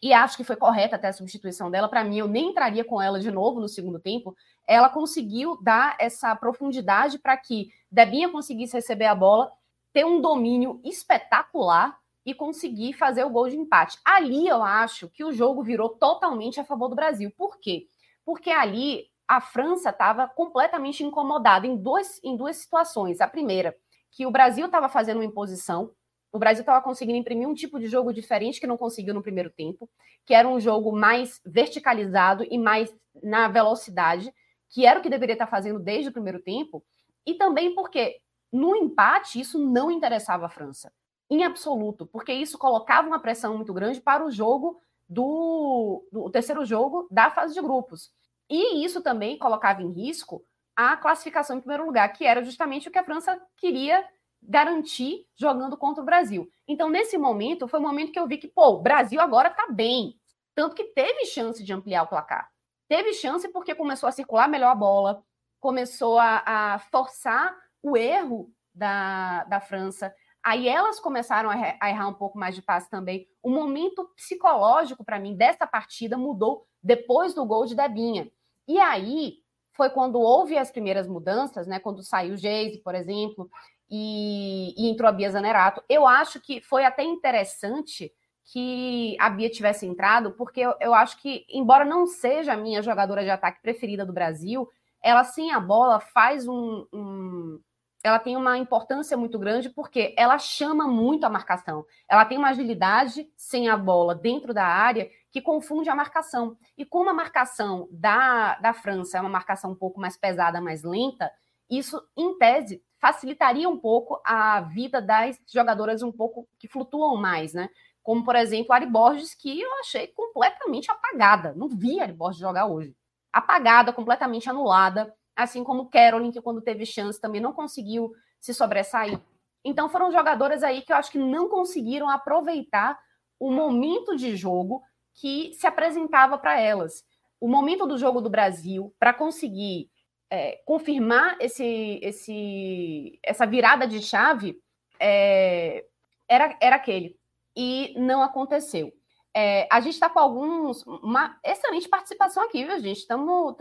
[0.02, 1.88] e acho que foi correta até a substituição dela.
[1.88, 4.34] Para mim, eu nem entraria com ela de novo no segundo tempo.
[4.66, 9.52] Ela conseguiu dar essa profundidade para que Debinha conseguisse receber a bola,
[9.92, 13.98] ter um domínio espetacular e conseguir fazer o gol de empate.
[14.04, 17.32] Ali eu acho que o jogo virou totalmente a favor do Brasil.
[17.36, 17.86] Por quê?
[18.24, 23.20] Porque ali a França estava completamente incomodada em duas, em duas situações.
[23.20, 23.76] A primeira,
[24.10, 25.92] que o Brasil estava fazendo uma imposição,
[26.32, 29.50] o Brasil estava conseguindo imprimir um tipo de jogo diferente que não conseguiu no primeiro
[29.50, 29.88] tempo,
[30.24, 34.32] que era um jogo mais verticalizado e mais na velocidade,
[34.68, 36.84] que era o que deveria estar fazendo desde o primeiro tempo,
[37.26, 38.20] e também porque
[38.52, 40.92] no empate isso não interessava a França,
[41.30, 46.64] em absoluto, porque isso colocava uma pressão muito grande para o jogo do, do terceiro
[46.64, 48.10] jogo da fase de grupos.
[48.48, 52.90] E isso também colocava em risco a classificação em primeiro lugar, que era justamente o
[52.90, 54.04] que a França queria
[54.42, 56.48] garantir jogando contra o Brasil.
[56.66, 59.68] Então, nesse momento, foi o momento que eu vi que, pô, o Brasil agora tá
[59.70, 60.18] bem.
[60.54, 62.50] Tanto que teve chance de ampliar o placar.
[62.88, 65.22] Teve chance porque começou a circular melhor a bola,
[65.60, 70.12] começou a, a forçar o erro da, da França.
[70.42, 73.28] Aí elas começaram a, errar um pouco mais de passe também.
[73.42, 78.30] O momento psicológico para mim dessa partida mudou depois do gol de Debinha.
[78.66, 79.34] E aí
[79.72, 81.78] foi quando houve as primeiras mudanças, né?
[81.78, 83.50] Quando saiu o Geise, por exemplo,
[83.90, 85.82] e, e entrou a Bia Zanerato.
[85.88, 88.12] Eu acho que foi até interessante
[88.52, 92.82] que a Bia tivesse entrado, porque eu, eu acho que, embora não seja a minha
[92.82, 94.68] jogadora de ataque preferida do Brasil,
[95.02, 97.60] ela sem a bola faz um, um
[98.02, 101.84] ela tem uma importância muito grande porque ela chama muito a marcação.
[102.08, 106.56] Ela tem uma agilidade sem a bola dentro da área que confunde a marcação.
[106.76, 110.82] E como a marcação da, da França é uma marcação um pouco mais pesada, mais
[110.82, 111.30] lenta,
[111.68, 117.54] isso, em tese, facilitaria um pouco a vida das jogadoras um pouco que flutuam mais,
[117.54, 117.68] né?
[118.02, 121.54] Como, por exemplo, a Ari Borges, que eu achei completamente apagada.
[121.54, 122.96] Não vi a Ari Borges jogar hoje.
[123.32, 125.14] Apagada, completamente anulada.
[125.42, 129.20] Assim como Carolyn, que quando teve chance também não conseguiu se sobressair.
[129.64, 132.98] Então foram jogadoras aí que eu acho que não conseguiram aproveitar
[133.38, 134.82] o momento de jogo
[135.14, 137.04] que se apresentava para elas.
[137.40, 139.90] O momento do jogo do Brasil, para conseguir
[140.30, 144.60] é, confirmar esse, esse, essa virada de chave
[144.98, 145.84] é,
[146.28, 147.18] era, era aquele.
[147.56, 148.92] E não aconteceu.
[149.34, 150.84] É, a gente está com alguns.
[150.86, 152.98] Uma excelente participação aqui, viu, gente?
[152.98, 153.54] Estamos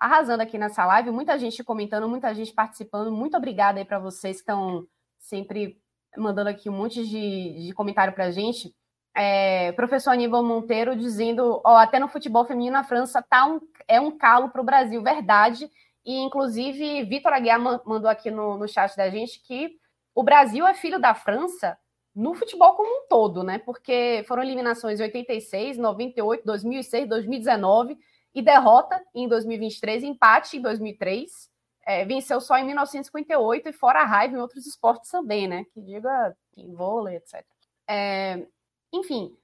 [0.00, 1.10] arrasando aqui nessa live.
[1.10, 3.12] Muita gente comentando, muita gente participando.
[3.12, 4.86] Muito obrigada aí para vocês que estão
[5.18, 5.78] sempre
[6.16, 8.74] mandando aqui um monte de, de comentário para a gente
[9.14, 14.00] é, professor Aníbal Monteiro dizendo, ó, até no futebol feminino a França tá um, é
[14.00, 15.70] um calo para o Brasil, verdade.
[16.04, 19.72] E inclusive Vitor Aguiar mandou aqui no, no chat da gente que
[20.14, 21.76] o Brasil é filho da França
[22.14, 23.58] no futebol como um todo, né?
[23.58, 27.98] Porque foram eliminações em 86, 98, 2006, 2019
[28.34, 31.50] e derrota em 2023, empate em 2003.
[31.82, 35.64] É, venceu só em 1958 e fora a raiva em outros esportes também, né?
[35.72, 37.44] Que diga em vôlei, etc.
[37.88, 38.46] É,
[38.92, 39.36] enfim,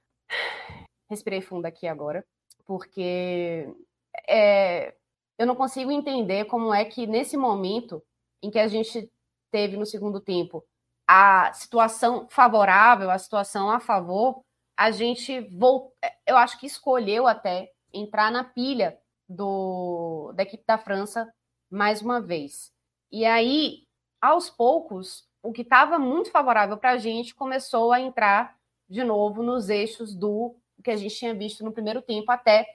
[1.09, 2.25] respirei fundo aqui agora,
[2.65, 3.69] porque
[4.29, 4.95] é,
[5.39, 8.03] eu não consigo entender como é que nesse momento
[8.43, 9.11] em que a gente
[9.51, 10.65] teve no segundo tempo
[11.09, 14.43] a situação favorável, a situação a favor,
[14.77, 15.93] a gente voltou,
[16.27, 21.33] eu acho que escolheu até entrar na pilha do, da equipe da França
[21.71, 22.73] mais uma vez.
[23.11, 23.85] E aí,
[24.21, 28.57] aos poucos, o que estava muito favorável para a gente começou a entrar
[28.89, 32.67] de novo nos eixos do que a gente tinha visto no primeiro tempo, até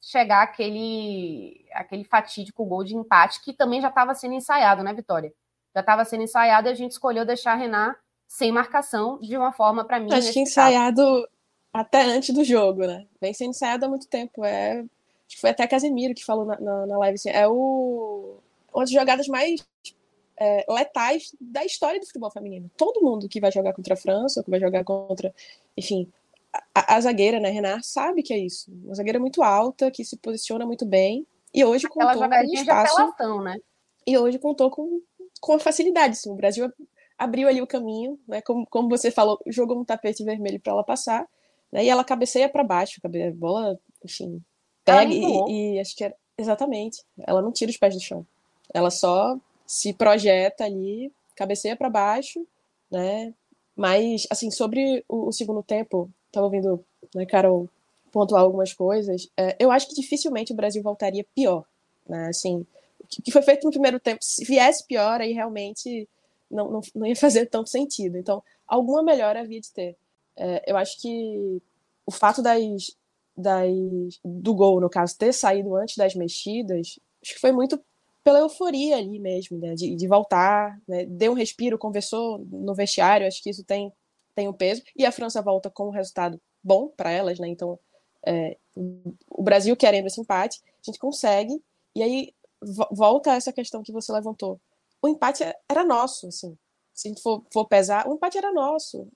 [0.00, 5.32] chegar aquele, aquele fatídico gol de empate, que também já estava sendo ensaiado, né, Vitória?
[5.74, 7.94] Já estava sendo ensaiado e a gente escolheu deixar a Renan
[8.28, 10.12] sem marcação de uma forma, para mim.
[10.12, 11.02] Acho que ensaiado
[11.80, 13.06] até antes do jogo, né?
[13.20, 14.44] Vem sendo ensaiado há muito tempo.
[14.44, 14.78] É...
[14.80, 17.30] Acho que foi até Casemiro que falou na, na, na live assim.
[17.30, 18.38] É o...
[18.72, 19.60] uma das jogadas mais
[20.38, 22.70] é, letais da história do futebol feminino.
[22.76, 25.34] Todo mundo que vai jogar contra a França, ou que vai jogar contra,
[25.76, 26.10] enfim,
[26.74, 28.70] a, a zagueira, né, Renard, sabe que é isso.
[28.84, 31.26] Uma zagueira muito alta, que se posiciona muito bem.
[31.52, 33.00] E hoje Aquela contou com um espaço.
[33.02, 33.56] Apelação, né?
[34.06, 35.02] E hoje contou com,
[35.40, 36.12] com facilidade.
[36.12, 36.72] Assim, o Brasil
[37.18, 38.40] abriu ali o caminho, né?
[38.42, 41.26] Como, como você falou, jogou um tapete vermelho para ela passar,
[41.72, 41.84] né?
[41.84, 44.42] E ela cabeceia para baixo, a bola, enfim,
[44.84, 47.02] pega e, e acho que era exatamente.
[47.18, 48.26] Ela não tira os pés do chão.
[48.72, 52.46] Ela só se projeta ali, cabeceia para baixo,
[52.90, 53.34] né?
[53.74, 57.68] Mas, assim, sobre o, o segundo tempo, estava ouvindo, né, Carol,
[58.12, 59.28] pontuar algumas coisas.
[59.36, 61.64] É, eu acho que dificilmente o Brasil voltaria pior,
[62.08, 62.28] né?
[62.28, 62.66] Assim,
[63.00, 66.08] o que foi feito no primeiro tempo, se viesse pior, aí realmente
[66.50, 68.16] não, não, não ia fazer tanto sentido.
[68.16, 69.96] Então, alguma melhora havia de ter.
[70.36, 71.62] É, eu acho que
[72.06, 72.96] o fato das,
[73.36, 73.70] das,
[74.24, 77.82] do gol, no caso, ter saído antes das mexidas, acho que foi muito
[78.22, 79.74] pela euforia ali mesmo, né?
[79.74, 81.06] De, de voltar, né?
[81.06, 83.92] deu um respiro, conversou no vestiário, acho que isso tem,
[84.34, 84.82] tem um peso.
[84.96, 87.48] E a França volta com um resultado bom para elas, né?
[87.48, 87.78] Então,
[88.26, 88.56] é,
[89.30, 90.60] o Brasil querendo esse empate.
[90.82, 91.62] gente consegue,
[91.94, 92.34] e aí
[92.90, 94.60] volta essa questão que você levantou.
[95.00, 96.56] O empate era nosso, assim.
[96.92, 99.06] Se a gente for, for pesar, o empate era nosso.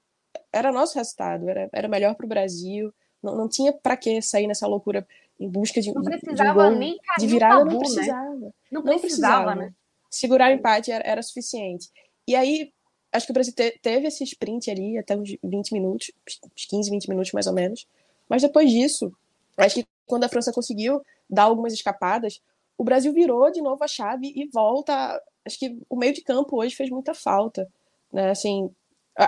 [0.53, 2.93] Era nosso resultado, era, era melhor para o Brasil.
[3.23, 5.07] Não, não tinha para que sair nessa loucura
[5.39, 8.35] em busca de, não precisava de, um nem de virada, tabu, não precisava.
[8.35, 8.51] Né?
[8.71, 9.75] Não, precisava, não precisava, né?
[10.11, 11.89] Segurar o empate era, era suficiente.
[12.29, 12.73] E aí,
[13.11, 16.13] acho que o Brasil te, teve esse sprint ali, até uns 20 minutos,
[16.55, 17.87] uns 15, 20 minutos mais ou menos.
[18.29, 19.13] Mas depois disso,
[19.57, 22.43] acho que quando a França conseguiu dar algumas escapadas,
[22.77, 25.23] o Brasil virou de novo a chave e volta.
[25.45, 27.67] Acho que o meio de campo hoje fez muita falta.
[28.13, 28.31] Né?
[28.31, 28.71] Assim,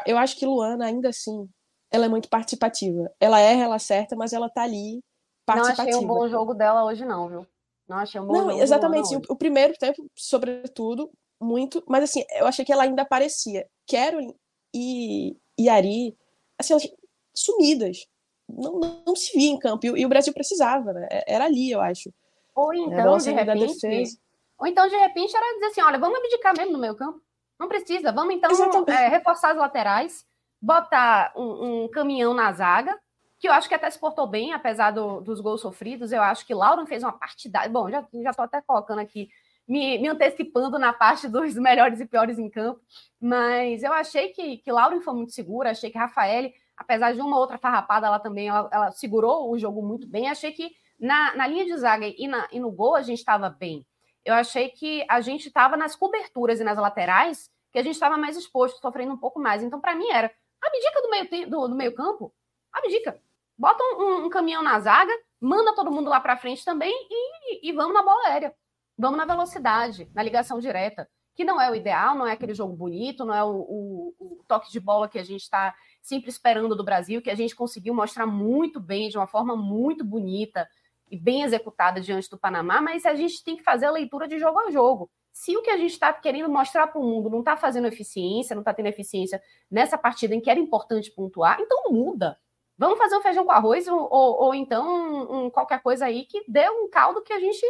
[0.07, 1.49] eu acho que Luana, ainda assim,
[1.91, 3.11] ela é muito participativa.
[3.21, 5.03] Ela erra, ela acerta, mas ela tá ali
[5.45, 5.91] participativa.
[5.91, 7.47] Não achei um bom jogo dela hoje, não, viu?
[7.89, 8.63] Não achei um bom não, jogo.
[8.63, 9.17] Exatamente.
[9.17, 11.83] O, o, primeiro tempo, sobretudo, muito.
[11.87, 13.67] Mas assim, eu achei que ela ainda aparecia.
[13.89, 14.33] Carolyn
[14.75, 16.17] e, e Ari,
[16.59, 16.89] assim, elas
[17.35, 18.07] sumidas.
[18.49, 19.87] Não, não, não, se via em campo.
[19.87, 21.09] E, e, o Brasil precisava, né?
[21.11, 22.13] É, era ali, eu acho.
[22.55, 24.19] Ou então, de repente.
[24.59, 27.21] Ou então, de repente, era dizer assim: olha, vamos abdicar mesmo no meio campo.
[27.63, 28.11] Não precisa.
[28.11, 30.27] Vamos então é, reforçar as laterais,
[30.61, 32.99] botar um, um, caminhão na zaga,
[33.39, 36.11] que eu acho que até se portou bem, apesar do, dos gols sofridos.
[36.11, 37.61] Eu acho que Laura fez uma partida.
[37.69, 39.29] Bom, já, já tô até colocando aqui
[39.69, 42.81] me, me, antecipando na parte dos melhores e piores em campo,
[43.21, 47.39] mas eu achei que, que Lauren foi muito segura, achei que Rafael, apesar de uma
[47.39, 51.47] outra farrapada, ela também ela, ela segurou o jogo muito bem, achei que na, na
[51.47, 53.87] linha de zaga e, na, e no gol a gente estava bem.
[54.25, 58.17] Eu achei que a gente estava nas coberturas e nas laterais que a gente estava
[58.17, 59.63] mais exposto, sofrendo um pouco mais.
[59.63, 60.31] Então, para mim, era
[60.61, 62.33] abdica do meio, do, do meio campo,
[62.73, 63.21] abdica.
[63.57, 67.73] Bota um, um, caminhão na zaga, manda todo mundo lá para frente também e, e
[67.73, 68.55] vamos na bola aérea.
[68.97, 72.75] Vamos na velocidade, na ligação direta, que não é o ideal, não é aquele jogo
[72.75, 76.77] bonito, não é o, o, o toque de bola que a gente está sempre esperando
[76.77, 80.69] do Brasil, que a gente conseguiu mostrar muito bem, de uma forma muito bonita
[81.11, 84.39] e bem executada diante do Panamá, mas a gente tem que fazer a leitura de
[84.39, 85.11] jogo a jogo.
[85.33, 88.55] Se o que a gente está querendo mostrar para o mundo não está fazendo eficiência,
[88.55, 92.39] não está tendo eficiência nessa partida em que era importante pontuar, então muda.
[92.77, 96.25] Vamos fazer um feijão com arroz ou, ou, ou então um, um, qualquer coisa aí
[96.25, 97.65] que dê um caldo que a gente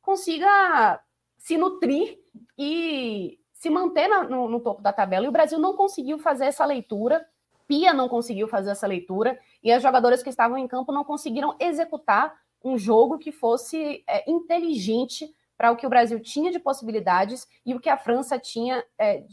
[0.00, 1.00] consiga
[1.36, 2.18] se nutrir
[2.56, 5.26] e se manter no, no, topo da tabela.
[5.26, 7.26] E o Brasil não conseguiu fazer essa leitura,
[7.66, 11.56] Pia não conseguiu fazer essa leitura, e as jogadoras que estavam em campo não conseguiram
[11.58, 17.46] executar um jogo que fosse é, inteligente para o que o Brasil tinha de possibilidades
[17.66, 19.24] e o que a França tinha é,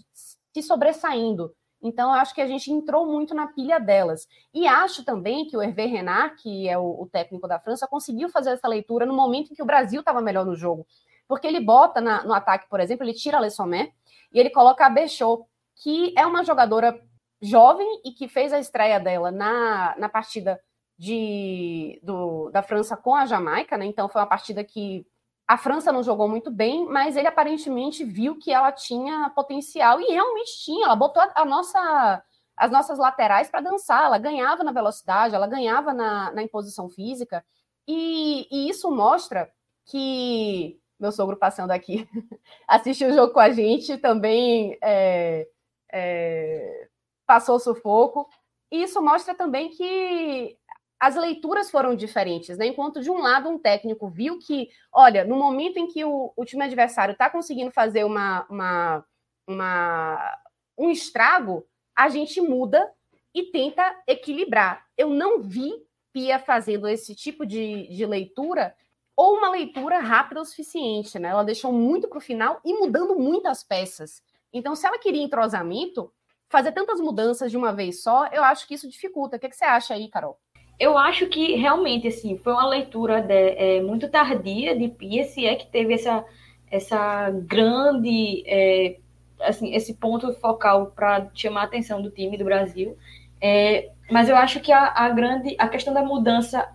[0.52, 1.56] se sobressaindo.
[1.82, 4.28] Então, acho que a gente entrou muito na pilha delas.
[4.52, 8.28] E acho também que o Hervé Renard, que é o, o técnico da França, conseguiu
[8.28, 10.88] fazer essa leitura no momento em que o Brasil estava melhor no jogo.
[11.28, 13.94] Porque ele bota na, no ataque, por exemplo, ele tira a Le Sommet
[14.34, 15.44] e ele coloca a Bechot,
[15.76, 17.00] que é uma jogadora
[17.40, 20.60] jovem e que fez a estreia dela na, na partida
[20.98, 23.86] de, do, da França com a Jamaica, né?
[23.86, 25.06] Então foi uma partida que
[25.48, 30.06] a França não jogou muito bem, mas ele aparentemente viu que ela tinha potencial e
[30.06, 30.86] realmente tinha.
[30.86, 32.24] Ela botou a nossa,
[32.58, 37.46] as nossas laterais para dançar, ela ganhava na velocidade, ela ganhava na, na imposição física,
[37.88, 39.52] e, e, isso mostra
[39.86, 42.08] que meu sogro passando aqui
[42.68, 45.48] assistiu o jogo com a gente também é,
[45.92, 46.88] é,
[47.28, 48.28] passou sufoco.
[48.72, 50.58] E isso mostra também que
[51.06, 52.66] as leituras foram diferentes, né?
[52.66, 56.44] Enquanto de um lado um técnico viu que, olha, no momento em que o, o
[56.44, 59.06] time adversário está conseguindo fazer uma, uma,
[59.48, 60.40] uma,
[60.76, 61.64] um estrago,
[61.96, 62.92] a gente muda
[63.36, 64.84] e tenta equilibrar.
[64.98, 65.74] Eu não vi
[66.12, 68.76] Pia fazendo esse tipo de, de leitura
[69.16, 71.30] ou uma leitura rápida o suficiente, né?
[71.30, 74.24] Ela deixou muito para o final e mudando muitas peças.
[74.52, 76.12] Então, se ela queria entrosamento,
[76.50, 79.38] fazer tantas mudanças de uma vez só, eu acho que isso dificulta.
[79.38, 80.40] O que, que você acha aí, Carol?
[80.80, 85.46] Eu acho que realmente assim foi uma leitura de, é, muito tardia de Pia, se
[85.46, 86.26] é que teve essa,
[86.70, 88.98] essa grande é,
[89.42, 92.98] assim esse ponto focal para chamar a atenção do time do Brasil.
[93.42, 96.68] É, mas eu acho que a, a, grande a questão da mudança,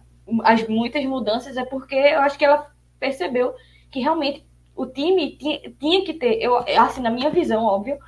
[0.44, 3.54] as muitas mudanças é porque eu acho que ela percebeu
[3.90, 7.98] que realmente o time tinha, tinha que ter, eu assim na minha visão, óbvio,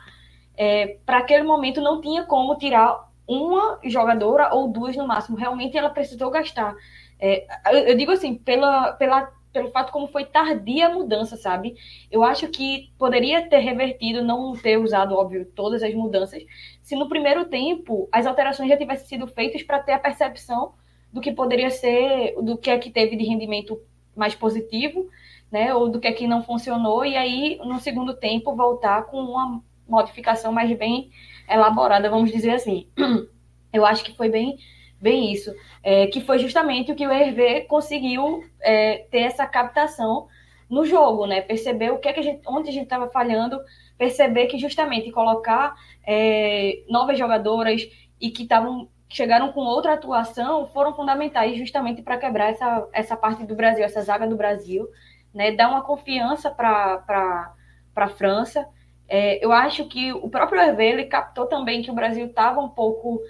[0.57, 5.37] é, para aquele momento não tinha como tirar uma jogadora ou duas no máximo.
[5.37, 6.75] Realmente ela precisou gastar.
[7.19, 7.47] É,
[7.91, 11.77] eu, digo assim, pela, pela, pelo fato como foi tardia a mudança, sabe?
[12.11, 16.43] Eu acho que poderia ter revertido, não ter usado, óbvio, todas as mudanças,
[16.83, 20.75] se no primeiro tempo as alterações já tivessem sido feitas para ter a percepção
[21.13, 23.81] do que poderia ser, do que é que teve de rendimento
[24.17, 25.09] mais positivo,
[25.51, 25.73] né?
[25.75, 29.63] Ou do que é que não funcionou, e aí no segundo tempo voltar com uma
[29.87, 31.11] modificação mais bem
[31.48, 32.88] elaborada, vamos dizer assim.
[33.72, 34.59] Eu acho que foi bem,
[35.00, 40.28] bem isso, é, que foi justamente o que o Hervé conseguiu é, ter essa captação
[40.68, 41.40] no jogo, né?
[41.40, 43.61] Perceber o que, é que a gente, onde a gente estava falhando,
[43.98, 45.74] perceber que justamente colocar
[46.07, 47.83] é, novas jogadoras
[48.20, 53.44] e que estavam chegaram com outra atuação foram fundamentais justamente para quebrar essa, essa parte
[53.44, 54.88] do Brasil, essa zaga do Brasil,
[55.35, 55.52] né?
[55.52, 57.52] Dar uma confiança para
[57.94, 58.66] a França.
[59.14, 62.68] É, eu acho que o próprio Hervé ele captou também que o Brasil estava um
[62.70, 63.20] pouco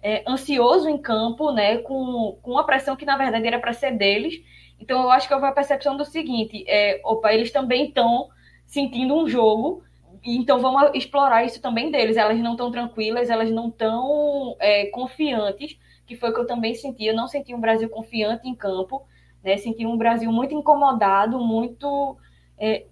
[0.00, 3.90] é, ansioso em campo, né, com, com uma pressão que na verdade era para ser
[3.90, 4.40] deles.
[4.78, 8.28] Então eu acho que houve a percepção do seguinte: é, opa, eles também estão
[8.64, 9.82] sentindo um jogo,
[10.24, 12.16] então vamos explorar isso também deles.
[12.16, 15.76] Elas não estão tranquilas, elas não estão é, confiantes,
[16.06, 17.06] que foi o que eu também senti.
[17.06, 19.04] Eu não senti um Brasil confiante em campo,
[19.42, 19.56] né?
[19.56, 22.16] Senti um Brasil muito incomodado, muito.
[22.56, 22.86] É,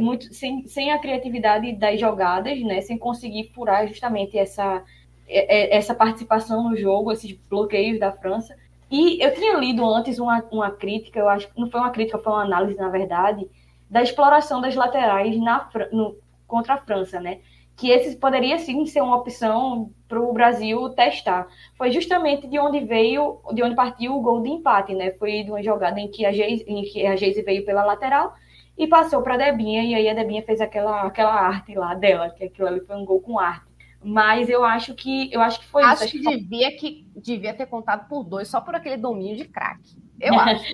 [0.00, 2.80] muito sem, sem a criatividade das jogadas, né?
[2.80, 4.84] Sem conseguir furar justamente essa
[5.32, 8.54] é, é, essa participação no jogo, esses bloqueios da França.
[8.90, 12.32] E eu tinha lido antes uma, uma crítica, eu acho não foi uma crítica, foi
[12.32, 13.48] uma análise, na verdade,
[13.88, 17.40] da exploração das laterais na, no, contra a França, né?
[17.74, 21.48] Que esse poderia sim ser uma opção para o Brasil testar.
[21.78, 25.12] Foi justamente de onde veio, de onde partiu o gol de empate, né?
[25.12, 28.34] Foi de uma jogada em que a Geise, em que a Geise veio pela lateral
[28.82, 32.30] e passou para a Debinha, e aí a Debinha fez aquela, aquela arte lá dela,
[32.30, 33.70] que aquilo ali foi um gol com arte.
[34.04, 36.16] Mas eu acho que eu acho que foi acho isso.
[36.16, 39.96] Acho que, devia que devia ter contado por dois, só por aquele domínio de craque.
[40.20, 40.64] Eu acho.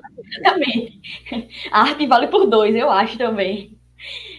[0.43, 0.99] também.
[1.71, 3.77] A arte vale por dois, eu acho também.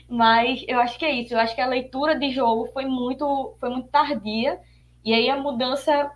[0.09, 1.35] Mas eu acho que é isso.
[1.35, 4.59] Eu acho que a leitura de jogo foi muito, foi muito tardia.
[5.05, 6.11] E aí a mudança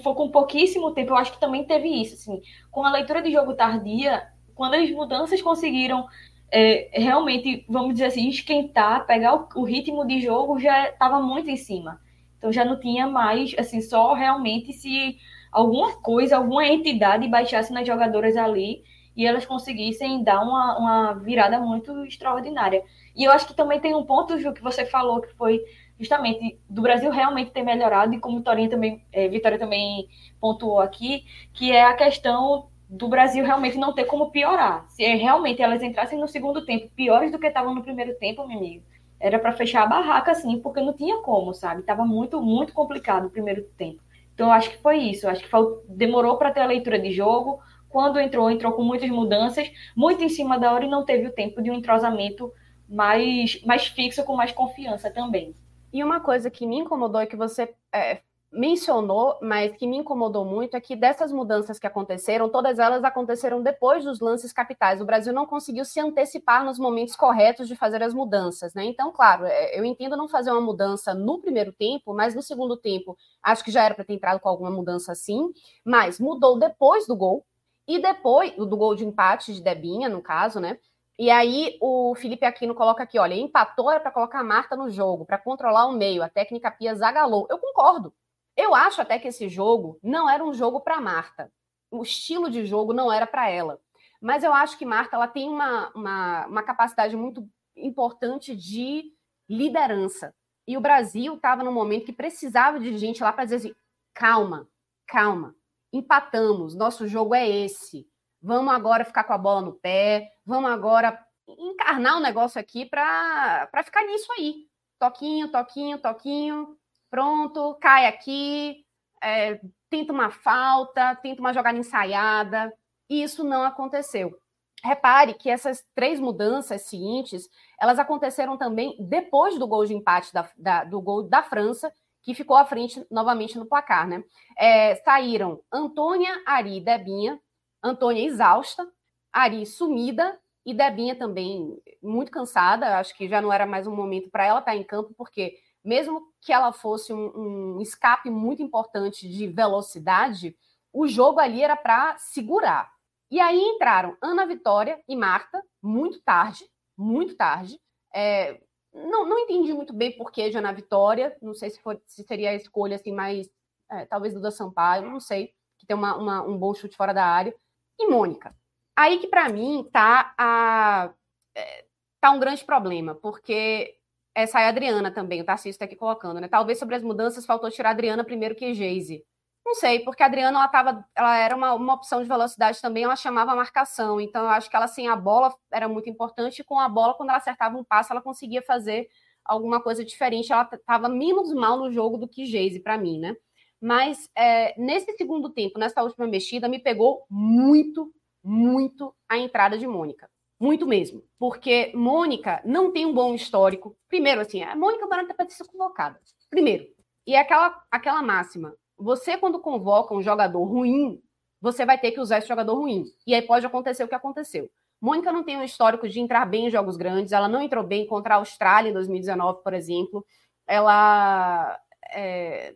[0.00, 1.10] foi com pouquíssimo tempo.
[1.10, 2.14] Eu acho que também teve isso.
[2.14, 4.22] Assim, com a leitura de jogo tardia,
[4.54, 6.06] quando as mudanças conseguiram
[6.52, 11.48] é, realmente, vamos dizer assim, esquentar, pegar o, o ritmo de jogo, já estava muito
[11.48, 11.98] em cima.
[12.36, 15.16] Então já não tinha mais, assim, só realmente se
[15.50, 18.82] alguma coisa, alguma entidade baixasse nas jogadoras ali
[19.16, 22.82] e elas conseguissem dar uma, uma virada muito extraordinária.
[23.16, 25.62] E eu acho que também tem um ponto, Ju, que você falou, que foi
[25.98, 30.08] justamente do Brasil realmente ter melhorado, e como Vitória também, é, Vitória também
[30.40, 34.84] pontuou aqui, que é a questão do Brasil realmente não ter como piorar.
[34.90, 38.58] Se realmente elas entrassem no segundo tempo piores do que estavam no primeiro tempo, meu
[38.58, 38.84] amigo,
[39.18, 41.82] era para fechar a barraca, assim, porque não tinha como, sabe?
[41.82, 44.02] Tava muito, muito complicado o primeiro tempo.
[44.34, 45.26] Então, acho que foi isso.
[45.26, 47.60] Acho que foi, demorou para ter a leitura de jogo.
[47.88, 51.32] Quando entrou, entrou com muitas mudanças, muito em cima da hora e não teve o
[51.32, 52.52] tempo de um entrosamento
[52.86, 55.54] mais, mais fixo, com mais confiança também.
[55.90, 58.20] E uma coisa que me incomodou é que você é,
[58.52, 63.62] mencionou, mas que me incomodou muito, é que dessas mudanças que aconteceram, todas elas aconteceram
[63.62, 65.00] depois dos lances capitais.
[65.00, 68.84] O Brasil não conseguiu se antecipar nos momentos corretos de fazer as mudanças, né?
[68.84, 72.76] Então, claro, é, eu entendo não fazer uma mudança no primeiro tempo, mas no segundo
[72.76, 75.50] tempo, acho que já era para ter entrado com alguma mudança sim,
[75.84, 77.46] mas mudou depois do gol
[77.88, 80.78] e depois do gol de empate de Debinha, no caso, né?
[81.18, 84.90] E aí o Felipe Aquino coloca aqui, olha, empatou era para colocar a Marta no
[84.90, 87.46] jogo, para controlar o meio, a técnica Pia zagalou.
[87.50, 88.12] Eu concordo.
[88.56, 91.50] Eu acho até que esse jogo não era um jogo para Marta.
[91.90, 93.80] O estilo de jogo não era para ela.
[94.20, 99.12] Mas eu acho que Marta ela tem uma, uma, uma capacidade muito importante de
[99.48, 100.34] liderança.
[100.66, 103.74] E o Brasil estava num momento que precisava de gente lá para dizer assim:
[104.14, 104.68] calma,
[105.06, 105.56] calma,
[105.92, 108.06] empatamos, nosso jogo é esse.
[108.40, 112.86] Vamos agora ficar com a bola no pé, vamos agora encarnar o um negócio aqui
[112.86, 114.66] para ficar nisso aí.
[114.98, 116.78] Toquinho, toquinho, toquinho,
[117.12, 118.86] pronto, cai aqui,
[119.22, 122.72] é, tenta uma falta, tenta uma jogada ensaiada.
[123.08, 124.34] E isso não aconteceu.
[124.82, 127.46] Repare que essas três mudanças seguintes,
[127.78, 132.34] elas aconteceram também depois do gol de empate da, da, do gol da França, que
[132.34, 134.24] ficou à frente novamente no placar, né?
[134.58, 137.38] É, saíram Antônia, Ari e Debinha.
[137.82, 138.88] Antônia exausta,
[139.30, 142.96] Ari sumida e Debinha também muito cansada.
[142.96, 146.32] Acho que já não era mais um momento para ela estar em campo, porque mesmo
[146.40, 150.56] que ela fosse um, um escape muito importante de velocidade,
[150.92, 152.92] o jogo ali era para segurar.
[153.30, 157.80] E aí entraram Ana Vitória e Marta, muito tarde, muito tarde.
[158.14, 158.60] É,
[158.92, 162.22] não, não entendi muito bem por que de Ana Vitória, não sei se, for, se
[162.24, 163.48] seria a escolha assim mais,
[163.90, 167.24] é, talvez Duda Sampaio, não sei, que tem uma, uma, um bom chute fora da
[167.24, 167.54] área.
[167.98, 168.54] E Mônica.
[168.94, 171.14] Aí que para mim tá, a,
[171.54, 171.86] é,
[172.20, 173.96] tá um grande problema, porque
[174.34, 176.48] essa é a Adriana também, o Tarcísio está aqui colocando, né?
[176.48, 179.24] Talvez sobre as mudanças faltou tirar a Adriana primeiro que Geise.
[179.64, 183.04] Não sei, porque a Adriana ela, tava, ela era uma, uma opção de velocidade também,
[183.04, 184.20] ela chamava a marcação.
[184.20, 187.28] Então, eu acho que ela sem a bola era muito importante, com a bola, quando
[187.28, 189.08] ela acertava um passo, ela conseguia fazer
[189.44, 190.52] alguma coisa diferente.
[190.52, 193.36] Ela estava menos mal no jogo do que Geise, para mim, né?
[193.80, 198.12] Mas é, nesse segundo tempo, nessa última mexida, me pegou muito,
[198.42, 200.28] muito a entrada de Mônica.
[200.62, 201.24] Muito mesmo.
[201.40, 203.96] Porque Mônica não tem um bom histórico.
[204.08, 206.20] Primeiro, assim, a Mônica Barata para ser convocada.
[206.48, 206.86] Primeiro.
[207.26, 208.72] E é aquela, aquela máxima.
[208.96, 211.20] Você, quando convoca um jogador ruim,
[211.60, 213.06] você vai ter que usar esse jogador ruim.
[213.26, 214.70] E aí pode acontecer o que aconteceu.
[215.00, 217.32] Mônica não tem um histórico de entrar bem em jogos grandes.
[217.32, 220.24] Ela não entrou bem contra a Austrália em 2019, por exemplo.
[220.64, 221.76] Ela
[222.12, 222.72] é,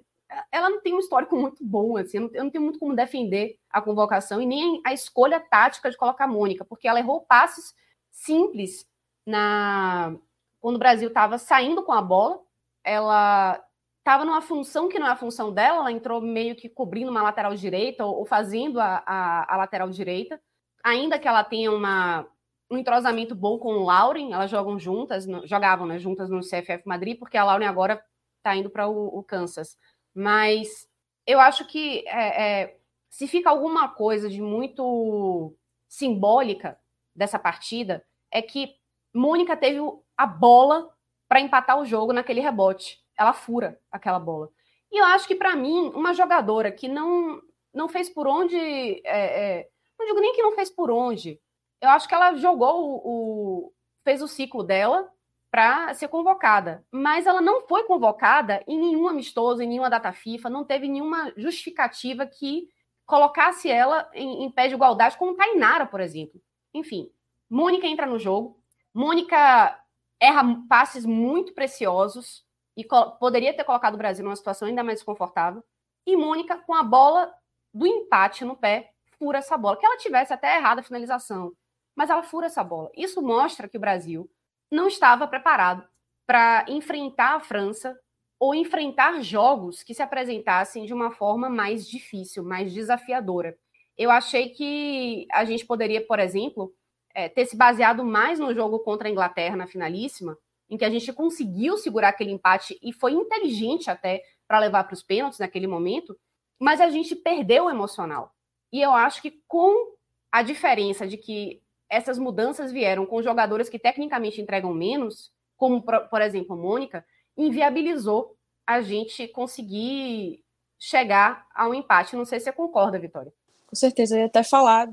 [0.50, 2.96] ela não tem um histórico muito bom, assim, eu não, eu não tenho muito como
[2.96, 7.22] defender a convocação e nem a escolha tática de colocar a Mônica, porque ela errou
[7.22, 7.74] passes
[8.10, 8.86] simples
[9.24, 10.16] na
[10.60, 12.40] quando o Brasil estava saindo com a bola,
[12.82, 13.62] ela
[13.98, 17.22] estava numa função que não é a função dela, ela entrou meio que cobrindo uma
[17.22, 20.40] lateral direita ou, ou fazendo a, a, a, lateral direita,
[20.82, 22.26] ainda que ela tenha uma,
[22.70, 27.18] um entrosamento bom com o Lauren, elas jogam juntas, jogavam né, juntas no CFF Madrid,
[27.18, 28.02] porque a Lauren agora
[28.38, 29.76] está indo para o, o Kansas.
[30.16, 30.88] Mas
[31.26, 32.76] eu acho que é, é,
[33.10, 35.54] se fica alguma coisa de muito
[35.86, 36.80] simbólica
[37.14, 38.74] dessa partida, é que
[39.14, 39.78] Mônica teve
[40.16, 40.90] a bola
[41.28, 42.98] para empatar o jogo naquele rebote.
[43.18, 44.48] Ela fura aquela bola.
[44.90, 47.38] E eu acho que, para mim, uma jogadora que não,
[47.74, 48.56] não fez por onde.
[48.56, 51.38] É, é, não digo nem que não fez por onde.
[51.78, 55.12] Eu acho que ela jogou o, o fez o ciclo dela
[55.56, 56.84] para ser convocada.
[56.92, 61.32] Mas ela não foi convocada em nenhum amistoso, em nenhuma data FIFA, não teve nenhuma
[61.34, 62.68] justificativa que
[63.06, 66.38] colocasse ela em, em pé de igualdade com Tainara, por exemplo.
[66.74, 67.10] Enfim,
[67.48, 68.60] Mônica entra no jogo,
[68.92, 69.80] Mônica
[70.20, 72.44] erra passes muito preciosos
[72.76, 72.84] e
[73.18, 75.64] poderia ter colocado o Brasil numa situação ainda mais desconfortável.
[76.04, 77.32] E Mônica, com a bola
[77.72, 79.78] do empate no pé, fura essa bola.
[79.78, 81.54] Que ela tivesse até errado a finalização,
[81.94, 82.90] mas ela fura essa bola.
[82.94, 84.30] Isso mostra que o Brasil
[84.70, 85.86] não estava preparado
[86.26, 87.98] para enfrentar a França
[88.38, 93.56] ou enfrentar jogos que se apresentassem de uma forma mais difícil, mais desafiadora.
[93.96, 96.74] Eu achei que a gente poderia, por exemplo,
[97.14, 100.36] é, ter se baseado mais no jogo contra a Inglaterra na finalíssima,
[100.68, 104.94] em que a gente conseguiu segurar aquele empate e foi inteligente até para levar para
[104.94, 106.16] os pênaltis naquele momento,
[106.58, 108.34] mas a gente perdeu o emocional.
[108.72, 109.94] E eu acho que com
[110.30, 116.20] a diferença de que essas mudanças vieram com jogadores que tecnicamente entregam menos, como, por
[116.20, 117.04] exemplo, Mônica,
[117.36, 120.42] inviabilizou a gente conseguir
[120.78, 122.16] chegar a um empate.
[122.16, 123.32] Não sei se você concorda, Vitória.
[123.66, 124.88] Com certeza, eu ia até falar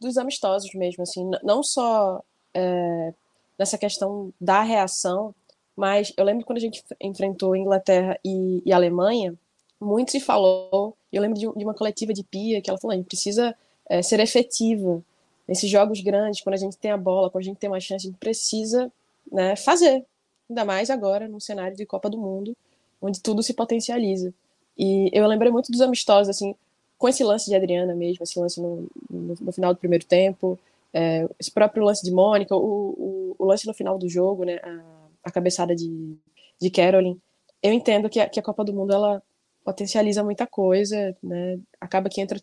[0.00, 2.22] dos amistosos mesmo, assim, não só
[2.54, 3.14] é,
[3.58, 5.34] nessa questão da reação,
[5.76, 9.34] mas eu lembro quando a gente enfrentou Inglaterra e, e Alemanha,
[9.80, 12.96] muito se falou, eu lembro de, de, uma coletiva de Pia, que ela falou, a
[12.96, 13.54] gente precisa
[13.88, 15.02] é, ser efetiva,
[15.46, 18.06] nesses jogos grandes, quando a gente tem a bola, quando a gente tem uma chance,
[18.06, 18.90] a gente precisa
[19.30, 20.04] né, fazer.
[20.48, 22.56] Ainda mais agora, num cenário de Copa do Mundo,
[23.00, 24.32] onde tudo se potencializa.
[24.76, 26.54] E eu lembrei muito dos amistosos, assim,
[26.98, 30.58] com esse lance de Adriana mesmo, esse lance no, no, no final do primeiro tempo,
[30.92, 34.60] é, esse próprio lance de Mônica, o, o, o, lance no final do jogo, né,
[34.62, 34.80] a,
[35.24, 36.16] a cabeçada de,
[36.60, 37.20] de Caroline.
[37.62, 39.22] Eu entendo que a, que a Copa do Mundo, ela
[39.64, 42.40] potencializa muita coisa, né, acaba que entra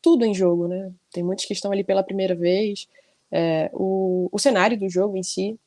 [0.00, 0.92] tudo em jogo, né?
[1.12, 2.88] Tem muitos que estão ali pela primeira vez,
[3.30, 5.58] é, o, o cenário do jogo em si,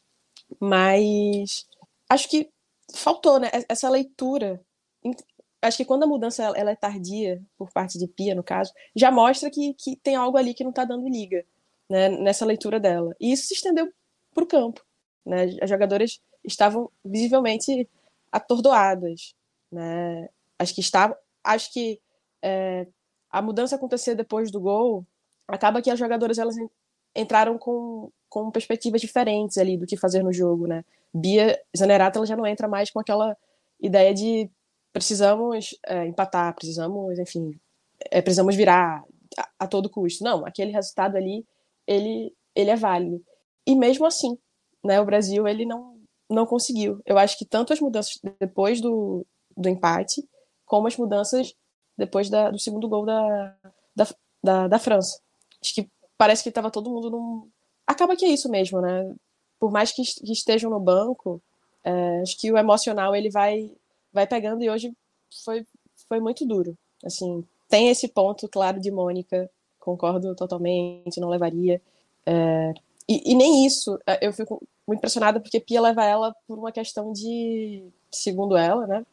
[0.60, 1.68] mas
[2.10, 2.50] acho que
[2.94, 3.50] faltou, né?
[3.68, 4.62] Essa leitura.
[5.62, 9.12] Acho que quando a mudança ela é tardia, por parte de Pia, no caso, já
[9.12, 11.46] mostra que, que tem algo ali que não está dando liga
[11.90, 13.16] né, nessa leitura dela.
[13.20, 13.92] E isso se estendeu
[14.34, 14.84] para o campo.
[15.26, 15.58] Né?
[15.62, 17.88] As jogadoras estavam visivelmente
[18.32, 19.36] atordoadas.
[19.72, 20.30] Né?
[20.58, 21.16] Acho que estavam.
[21.44, 22.00] Acho que
[22.42, 22.88] é,
[23.32, 25.06] a mudança acontecer depois do gol,
[25.48, 26.56] acaba que as jogadoras elas
[27.16, 30.84] entraram com, com perspectivas diferentes ali do que fazer no jogo, né?
[31.14, 33.36] Bia Zanerato ela já não entra mais com aquela
[33.80, 34.50] ideia de
[34.94, 37.60] precisamos é, empatar, precisamos, enfim,
[38.10, 39.04] é, precisamos virar
[39.38, 40.24] a, a, todo custo.
[40.24, 41.46] Não, aquele resultado ali,
[41.88, 43.24] ele, ele é válido.
[43.66, 44.38] E mesmo assim,
[44.84, 45.98] né, o Brasil ele não,
[46.30, 47.02] não conseguiu.
[47.06, 49.26] Eu acho que tanto as mudanças depois do,
[49.56, 50.28] do empate,
[50.66, 51.54] como as mudanças
[52.02, 53.56] depois da, do segundo gol da,
[53.96, 54.08] da,
[54.44, 55.20] da, da França.
[55.62, 57.48] Acho que parece que estava todo mundo num.
[57.86, 59.14] Acaba que é isso mesmo, né?
[59.60, 61.40] Por mais que, que estejam no banco,
[61.84, 63.72] é, acho que o emocional ele vai,
[64.12, 64.92] vai pegando e hoje
[65.46, 65.66] foi,
[66.08, 66.76] foi muito duro.
[67.06, 69.48] Assim, tem esse ponto, claro, de Mônica,
[69.80, 71.80] concordo totalmente, não levaria.
[72.26, 72.74] É,
[73.08, 76.72] e, e, nem isso, é, eu fico muito impressionada porque Pia leva ela por uma
[76.72, 79.06] questão de, segundo ela, né,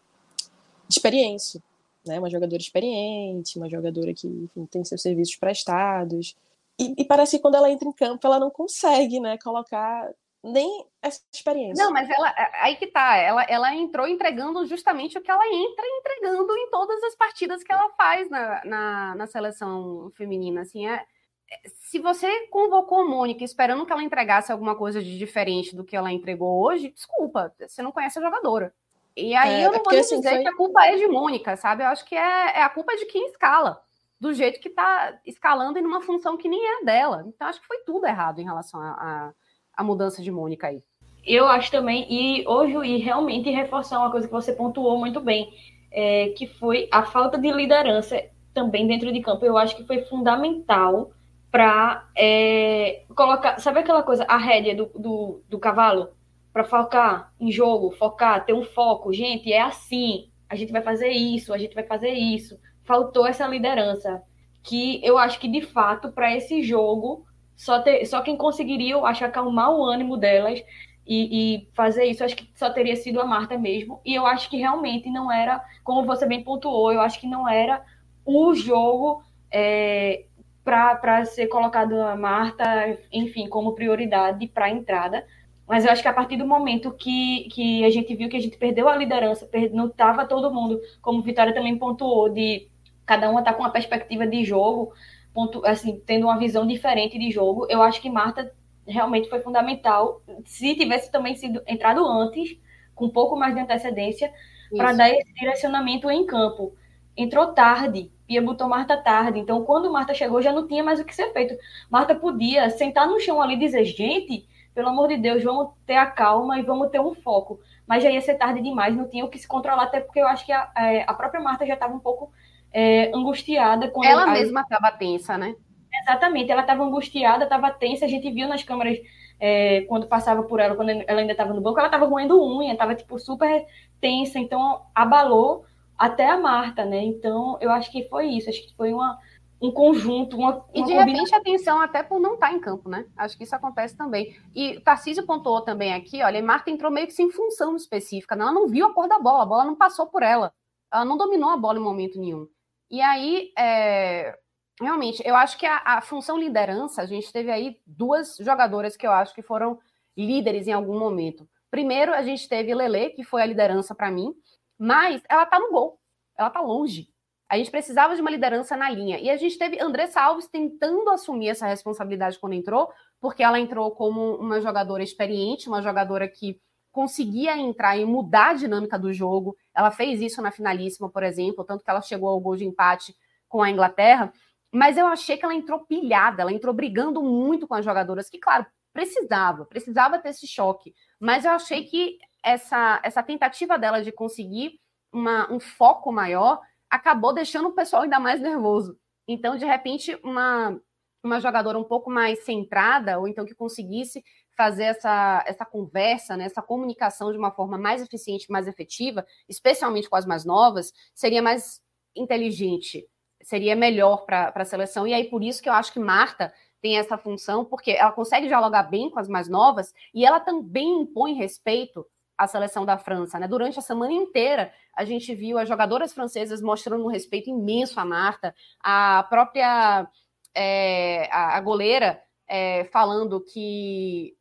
[0.89, 1.63] de experiência
[2.07, 2.19] né?
[2.19, 6.37] Uma jogadora experiente, uma jogadora que enfim, tem seus serviços prestados.
[6.79, 10.09] E, e, parece que quando ela entra em campo, ela não consegue, né, colocar
[10.43, 11.85] nem essa experiência.
[11.85, 15.85] Não, mas ela aí que tá, ela, ela entrou entregando justamente o que ela entra
[15.85, 20.61] entregando em todas as partidas que ela faz na, na, na seleção feminina.
[20.61, 21.05] Assim, é,
[21.51, 25.85] é se você convocou a Mônica esperando que ela entregasse alguma coisa de diferente do
[25.85, 28.73] que ela entregou hoje, desculpa, você não conhece a jogadora.
[29.19, 30.43] E aí é, eu não é vou assim, dizer foi...
[30.43, 31.83] que a culpa é de Mônica, sabe?
[31.83, 33.83] Eu acho que é, é a culpa de quem escala,
[34.21, 37.25] do jeito que está escalando em uma função que nem é dela.
[37.27, 40.83] Então acho que foi tudo errado em relação à mudança de Mônica aí.
[41.27, 45.51] Eu acho também, e hoje e realmente reforçar uma coisa que você pontuou muito bem,
[45.91, 48.23] é, que foi a falta de liderança
[48.55, 49.45] também dentro de campo.
[49.45, 51.11] Eu acho que foi fundamental
[51.51, 56.11] para é, colocar, sabe aquela coisa, a rédea do, do, do cavalo?
[56.53, 59.13] Para focar em jogo, focar, ter um foco.
[59.13, 62.59] Gente, é assim, a gente vai fazer isso, a gente vai fazer isso.
[62.85, 64.23] Faltou essa liderança,
[64.63, 67.27] que eu acho que de fato, para esse jogo,
[67.57, 70.63] só, ter, só quem conseguiria, eu acho, acalmar o ânimo delas
[71.07, 74.01] e, e, fazer isso, acho que só teria sido a Marta mesmo.
[74.05, 77.49] E eu acho que realmente não era, como você bem pontuou, eu acho que não
[77.49, 77.83] era
[78.25, 80.25] o jogo é,
[80.65, 85.27] para ser colocado a Marta, enfim, como prioridade para a entrada.
[85.69, 88.41] Mas eu acho que a partir do momento que, que a gente viu que a
[88.41, 92.69] gente perdeu a liderança, não estava todo mundo, como Vitória também pontuou, de
[93.05, 94.95] cada uma estar tá com uma perspectiva de jogo,
[95.35, 98.51] ponto, assim, tendo uma visão diferente de jogo, eu acho que Marta
[98.87, 100.23] realmente foi fundamental.
[100.47, 102.59] Se tivesse também sido entrado antes,
[102.95, 104.33] com um pouco mais de antecedência,
[104.75, 106.75] para dar esse direcionamento em campo.
[107.17, 109.39] Entrou tarde, Pia botou Marta tarde.
[109.39, 111.55] Então, quando Marta chegou, já não tinha mais o que ser feito.
[111.91, 115.97] Marta podia sentar no chão ali e dizer, gente, pelo amor de Deus, vamos ter
[115.97, 117.61] a calma e vamos ter um foco.
[117.87, 120.29] Mas já ia ser tarde demais, não tinha o que se controlar, até porque eu
[120.29, 122.31] acho que a, é, a própria Marta já estava um pouco
[122.73, 123.89] é, angustiada.
[123.89, 125.55] Quando ela mesma estava tensa, né?
[126.03, 128.99] Exatamente, ela estava angustiada, estava tensa, a gente viu nas câmeras
[129.41, 132.73] é, quando passava por ela, quando ela ainda estava no banco, ela estava roendo unha,
[132.73, 133.67] estava tipo super
[134.01, 135.65] tensa, então abalou
[135.97, 137.03] até a Marta, né?
[137.03, 139.19] Então eu acho que foi isso, acho que foi uma,
[139.61, 143.07] um conjunto, uma, E de repente atenção até por não estar tá em campo, né?
[143.17, 144.37] Acho que isso acontece também.
[144.55, 148.43] E Tarcísio pontuou também aqui, olha, Marta entrou meio que sem função específica, né?
[148.43, 150.53] ela não viu a cor da bola, a bola não passou por ela,
[150.93, 152.47] ela não dominou a bola em momento nenhum.
[152.91, 154.39] E aí, é,
[154.81, 159.07] realmente, eu acho que a, a, função liderança, a gente teve aí duas jogadoras que
[159.07, 159.79] eu acho que foram
[160.17, 161.49] líderes em algum momento.
[161.71, 164.35] Primeiro, a gente teve Lele, que foi a liderança para mim,
[164.79, 166.01] mas ela tá no gol,
[166.37, 167.09] ela tá longe.
[167.49, 169.19] A gente precisava de uma liderança na linha.
[169.19, 173.91] E a gente teve Andressa Alves tentando assumir essa responsabilidade quando entrou, porque ela entrou
[173.93, 176.61] como uma jogadora experiente, uma jogadora que
[176.93, 179.57] conseguia entrar e mudar a dinâmica do jogo.
[179.75, 183.15] Ela fez isso na finalíssima, por exemplo, tanto que ela chegou ao gol de empate
[183.49, 184.33] com a Inglaterra.
[184.71, 188.39] Mas eu achei que ela entrou pilhada, ela entrou brigando muito com as jogadoras, que,
[188.39, 190.95] claro, precisava, precisava ter esse choque.
[191.19, 194.79] Mas eu achei que essa, essa tentativa dela de conseguir
[195.11, 196.61] uma, um foco maior
[196.91, 198.99] acabou deixando o pessoal ainda mais nervoso.
[199.27, 200.81] Então, de repente, uma,
[201.23, 204.25] uma jogadora um pouco mais centrada, ou então que conseguisse
[204.57, 210.09] fazer essa, essa conversa, né, essa comunicação de uma forma mais eficiente, mais efetiva, especialmente
[210.09, 211.81] com as mais novas, seria mais
[212.17, 213.07] inteligente
[213.43, 215.07] seria melhor para a seleção.
[215.07, 218.47] E aí, por isso que eu acho que Marta tem essa função, porque ela consegue
[218.47, 222.07] dialogar bem com as mais novas e ela também impõe respeito
[222.39, 223.39] à seleção da França.
[223.39, 223.49] Né?
[223.49, 228.05] Durante a semana inteira, a gente viu as jogadoras francesas mostrando um respeito imenso à
[228.05, 230.09] Marta, a própria
[230.55, 234.35] é, a, a, goleira é, falando que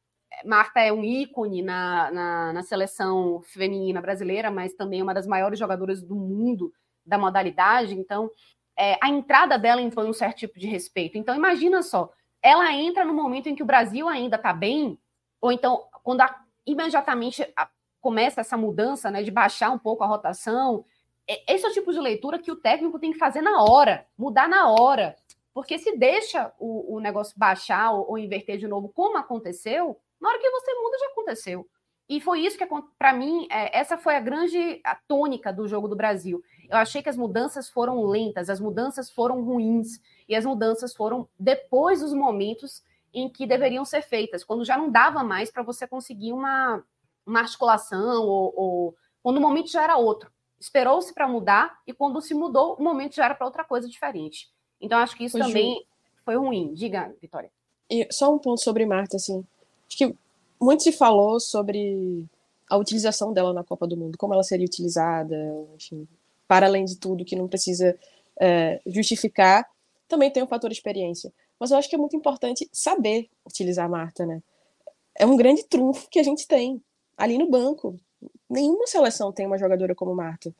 [0.45, 5.25] Marta é um ícone na, na, na seleção feminina brasileira, mas também é uma das
[5.25, 6.71] maiores jogadoras do mundo
[7.03, 7.95] da modalidade.
[7.95, 8.29] Então,
[8.77, 11.17] é, a entrada dela impõe um certo tipo de respeito.
[11.17, 14.99] Então, imagina só, ela entra no momento em que o Brasil ainda está bem,
[15.41, 17.67] ou então, quando a, imediatamente a,
[18.01, 20.85] começa essa mudança né, de baixar um pouco a rotação.
[21.27, 24.05] É, esse é o tipo de leitura que o técnico tem que fazer na hora,
[24.17, 25.15] mudar na hora.
[25.53, 30.29] Porque se deixa o, o negócio baixar ou, ou inverter de novo, como aconteceu, na
[30.29, 31.67] hora que você muda, já aconteceu.
[32.09, 32.65] E foi isso que,
[32.97, 36.41] para mim, é, essa foi a grande a tônica do jogo do Brasil.
[36.69, 41.27] Eu achei que as mudanças foram lentas, as mudanças foram ruins, e as mudanças foram
[41.37, 42.83] depois dos momentos
[43.13, 46.83] em que deveriam ser feitas, quando já não dava mais para você conseguir uma,
[47.27, 50.31] uma articulação, ou, ou quando o momento já era outro.
[50.59, 54.49] Esperou-se para mudar, e quando se mudou, o momento já era para outra coisa diferente.
[54.81, 55.85] Então, acho que isso também
[56.23, 56.73] foi ruim.
[56.73, 57.51] Diga, Vitória.
[57.89, 59.45] E só um ponto sobre Marta, assim.
[59.87, 60.15] Acho que
[60.59, 62.25] muito se falou sobre
[62.69, 65.35] a utilização dela na Copa do Mundo, como ela seria utilizada,
[65.75, 66.07] enfim,
[66.47, 67.97] para além de tudo, que não precisa
[68.39, 69.69] é, justificar,
[70.07, 71.31] também tem o fator experiência.
[71.59, 74.41] Mas eu acho que é muito importante saber utilizar a Marta, né?
[75.15, 76.81] É um grande trunfo que a gente tem
[77.17, 77.99] ali no banco.
[78.49, 80.53] Nenhuma seleção tem uma jogadora como Marta.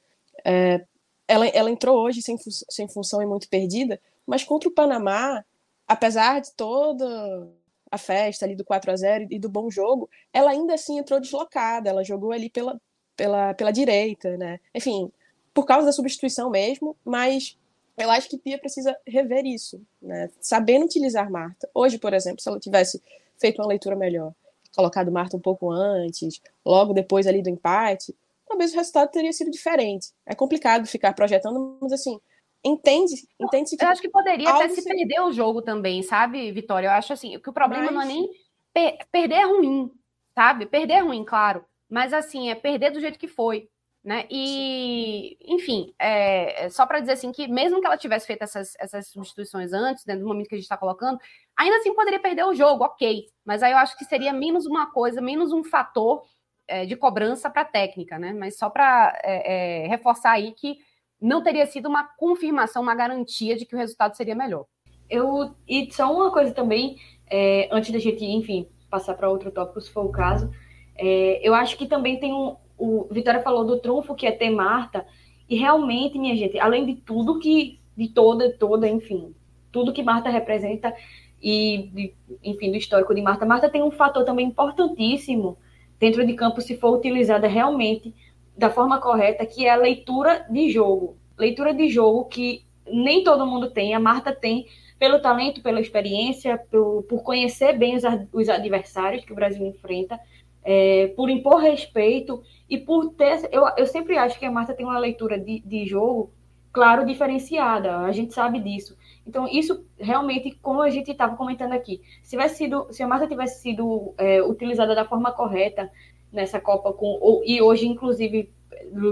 [0.44, 0.84] É,
[1.28, 2.38] ela, ela entrou hoje sem,
[2.70, 5.44] sem função e muito perdida, mas contra o Panamá,
[5.88, 7.48] apesar de toda
[7.92, 11.20] a festa ali do 4 a 0 e do bom jogo, ela ainda assim entrou
[11.20, 12.80] deslocada, ela jogou ali pela,
[13.16, 14.60] pela, pela direita, né?
[14.74, 15.12] Enfim,
[15.54, 17.58] por causa da substituição mesmo, mas
[17.98, 20.30] eu acho que Pia precisa rever isso, né?
[20.40, 21.70] Sabendo utilizar Marta.
[21.74, 23.02] Hoje, por exemplo, se ela tivesse
[23.40, 24.34] feito uma leitura melhor,
[24.78, 28.16] colocado Marta um pouco antes, logo depois ali do empate,
[28.48, 30.12] talvez o resultado teria sido diferente.
[30.26, 32.20] É complicado ficar projetando, mas assim,
[32.64, 36.88] entende, entende que Eu acho que poderia até se perder o jogo também, sabe, Vitória?
[36.88, 37.94] Eu acho assim, que o problema mas...
[37.94, 38.30] não é nem
[38.74, 39.92] per perder é ruim,
[40.36, 40.68] sabe?
[40.68, 43.68] Perder é ruim, claro, mas assim, é perder do jeito que foi.
[44.04, 44.26] Né?
[44.32, 48.74] E, enfim, é, é só para dizer assim que mesmo que ela tivesse feito essas,
[48.80, 51.20] essas substituições antes, né, no momento que a gente está colocando,
[51.58, 53.26] ainda assim poderia perder o jogo, ok.
[53.44, 56.24] Mas aí eu acho que seria menos uma coisa, menos um fator
[56.68, 58.34] é, de cobrança para a técnica, né?
[58.34, 60.78] Mas só para é, é, reforçar aí que
[61.20, 64.66] não teria sido uma confirmação, uma garantia de que o resultado seria melhor.
[65.10, 66.98] Eu e só uma coisa também,
[67.30, 70.52] é, antes da gente, enfim, passar para outro tópico, se for o caso,
[70.96, 74.50] é, eu acho que também tem um, o Vitória falou do trunfo que é ter
[74.50, 75.06] Marta
[75.50, 79.34] e realmente, minha gente, além de tudo que de toda, toda, enfim,
[79.72, 80.94] tudo que Marta representa
[81.42, 82.14] e,
[82.44, 85.58] enfim, do histórico de Marta, Marta tem um fator também importantíssimo
[86.00, 88.14] dentro de campo se for utilizada realmente
[88.58, 91.16] da forma correta, que é a leitura de jogo.
[91.38, 94.66] Leitura de jogo que nem todo mundo tem, a Marta tem
[94.98, 100.20] pelo talento, pela experiência, por, por conhecer bem os, os, adversários que o Brasil enfrenta,
[100.64, 103.48] é, por impor respeito e por ter.
[103.52, 106.32] Eu, eu sempre acho que a Marta tem uma leitura de, de jogo,
[106.74, 108.98] claro, diferenciada, a gente sabe disso.
[109.28, 113.28] Então, isso realmente, como a gente estava comentando aqui, se, tivesse sido, se a Marta
[113.28, 115.92] tivesse sido é, utilizada da forma correta
[116.32, 118.50] nessa Copa, com, ou, e hoje, inclusive,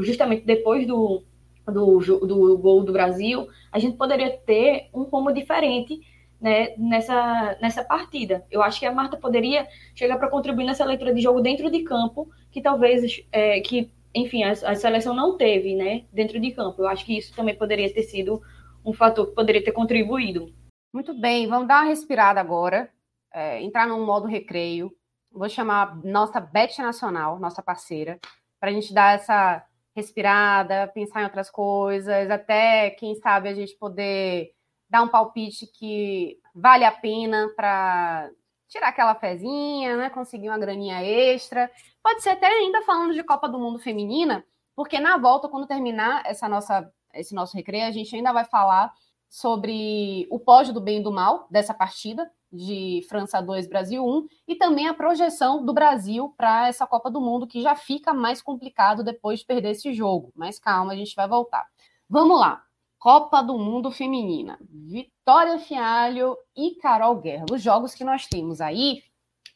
[0.02, 1.22] justamente depois do,
[1.68, 6.00] do, do gol do Brasil, a gente poderia ter um rumo diferente
[6.40, 8.46] né, nessa, nessa partida.
[8.50, 11.84] Eu acho que a Marta poderia chegar para contribuir nessa leitura de jogo dentro de
[11.84, 16.82] campo, que talvez, é, que, enfim, a, a, seleção não teve né, dentro de campo.
[16.82, 18.42] Eu acho que isso também poderia ter sido
[18.86, 20.54] um fator que poderia ter contribuído.
[20.94, 22.90] Muito bem, vamos dar uma respirada agora,
[23.34, 24.92] é, entrar num modo recreio.
[25.32, 28.20] Vou chamar nossa Bet Nacional, nossa parceira,
[28.60, 29.66] para a gente dar essa
[29.96, 34.52] respirada, pensar em outras coisas, até, quem sabe, a gente poder
[34.90, 38.30] dar um palpite que vale a pena para
[38.68, 40.10] tirar aquela fezinha, né?
[40.10, 41.72] Conseguir uma graninha extra.
[42.04, 46.24] Pode ser até ainda falando de Copa do Mundo Feminina, porque na volta, quando terminar
[46.26, 48.94] essa nossa esse nosso recreio, a gente ainda vai falar
[49.30, 54.28] sobre o pódio do bem e do mal dessa partida de França 2, Brasil 1,
[54.48, 58.42] e também a projeção do Brasil para essa Copa do Mundo, que já fica mais
[58.42, 60.32] complicado depois de perder esse jogo.
[60.36, 61.68] Mas calma, a gente vai voltar.
[62.10, 62.64] Vamos lá.
[62.98, 64.58] Copa do Mundo Feminina.
[64.62, 67.46] Vitória Fialho e Carol Guerra.
[67.52, 69.04] Os jogos que nós temos aí,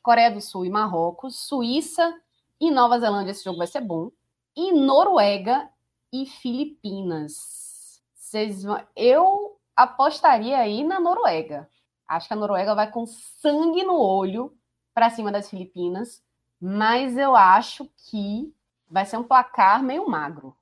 [0.04, 2.14] Coreia do Sul e Marrocos, Suíça
[2.60, 4.12] e Nova Zelândia, esse jogo vai ser bom.
[4.56, 5.70] E Noruega
[6.12, 8.02] e Filipinas.
[8.16, 8.82] Vocês vão...
[8.96, 11.70] Eu apostaria aí na Noruega.
[12.08, 14.54] Acho que a Noruega vai com sangue no olho
[14.94, 16.22] para cima das Filipinas,
[16.60, 18.54] mas eu acho que
[18.90, 20.56] vai ser um placar meio magro.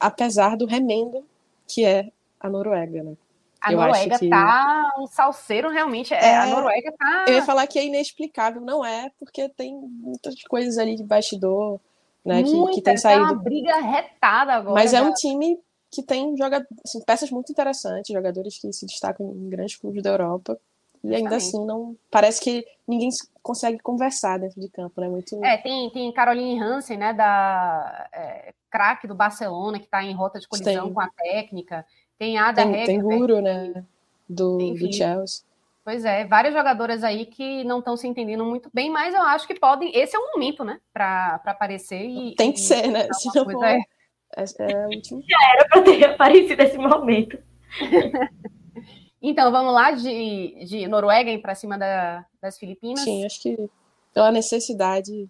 [0.00, 1.24] Apesar do remendo
[1.66, 3.16] que é a Noruega, né?
[3.60, 4.28] A eu Noruega que...
[4.28, 6.14] tá um salseiro realmente.
[6.14, 7.24] É, é, a Noruega tá.
[7.28, 11.80] Eu ia falar que é inexplicável, não é, porque tem muitas coisas ali de bastidor
[12.28, 12.42] né?
[12.42, 13.24] Muita, que, que tem saído.
[13.24, 14.74] uma briga retada agora.
[14.74, 15.58] Mas é um time
[15.90, 20.10] que tem joga, assim, peças muito interessantes, jogadores que se destacam em grandes clubes da
[20.10, 20.58] Europa.
[21.02, 23.08] E ainda assim não parece que ninguém
[23.40, 25.08] consegue conversar dentro de campo, né?
[25.08, 25.42] Muito.
[25.44, 30.40] É, tem, tem Caroline Hansen, né, da é, craque do Barcelona, que está em rota
[30.40, 30.92] de colisão tem.
[30.92, 31.86] com a técnica.
[32.18, 33.84] Tem Ada Tem, tem Guro, né?
[34.28, 35.47] Do, do Chelsea.
[35.88, 39.46] Pois é, várias jogadoras aí que não estão se entendendo muito bem, mas eu acho
[39.46, 39.90] que podem.
[39.96, 42.34] Esse é um momento, né, para aparecer e.
[42.34, 43.08] Tem que e, ser, né?
[43.14, 43.64] Se não for.
[43.64, 43.80] É.
[44.36, 45.22] É, é último...
[45.26, 47.38] Já era para ter aparecido esse momento.
[49.22, 53.00] então, vamos lá de, de Noruega ir para cima da, das Filipinas?
[53.00, 53.70] Sim, acho que
[54.12, 55.26] pela necessidade.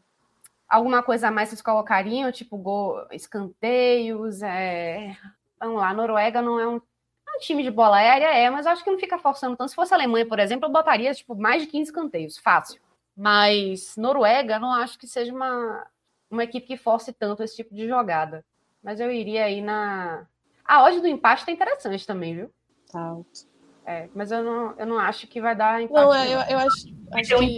[0.69, 2.33] Alguma coisa a mais vocês colocariam?
[2.33, 4.43] Tipo, gol, escanteios?
[4.43, 5.17] É...
[5.61, 6.81] Vamos lá, Noruega não é um
[7.39, 9.71] um time de bola aérea é, mas eu acho que não fica forçando tanto.
[9.71, 12.81] Se fosse a Alemanha, por exemplo, eu botaria tipo, mais de 15 canteios, fácil.
[13.17, 15.87] Mas Noruega, não acho que seja uma,
[16.31, 18.45] uma equipe que force tanto esse tipo de jogada.
[18.83, 20.27] Mas eu iria aí na.
[20.65, 22.51] A odd do empate tá interessante também, viu?
[22.93, 23.47] Tá alto.
[23.85, 26.01] É, mas eu não, eu não acho que vai dar empate.
[26.01, 27.57] Não, é, eu, eu acho, acho que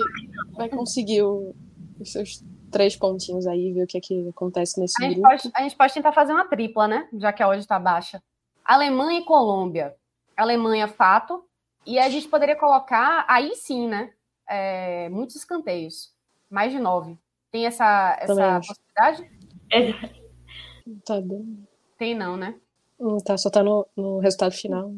[0.56, 1.54] vai conseguir o,
[1.98, 5.22] os seus três pontinhos aí, ver o que, é que acontece nesse a grupo.
[5.22, 7.08] Pode, a gente pode tentar fazer uma tripla, né?
[7.14, 8.22] Já que a odd tá baixa.
[8.64, 9.94] Alemanha e Colômbia.
[10.36, 11.44] Alemanha, fato.
[11.86, 14.12] E a gente poderia colocar, aí sim, né?
[14.48, 16.12] É, muitos escanteios.
[16.50, 17.18] Mais de nove.
[17.50, 19.30] Tem essa, essa possibilidade?
[19.72, 19.92] É.
[21.04, 21.44] Tá bom.
[21.96, 22.58] Tem não, né?
[22.98, 24.92] Hum, tá, só tá no, no resultado final.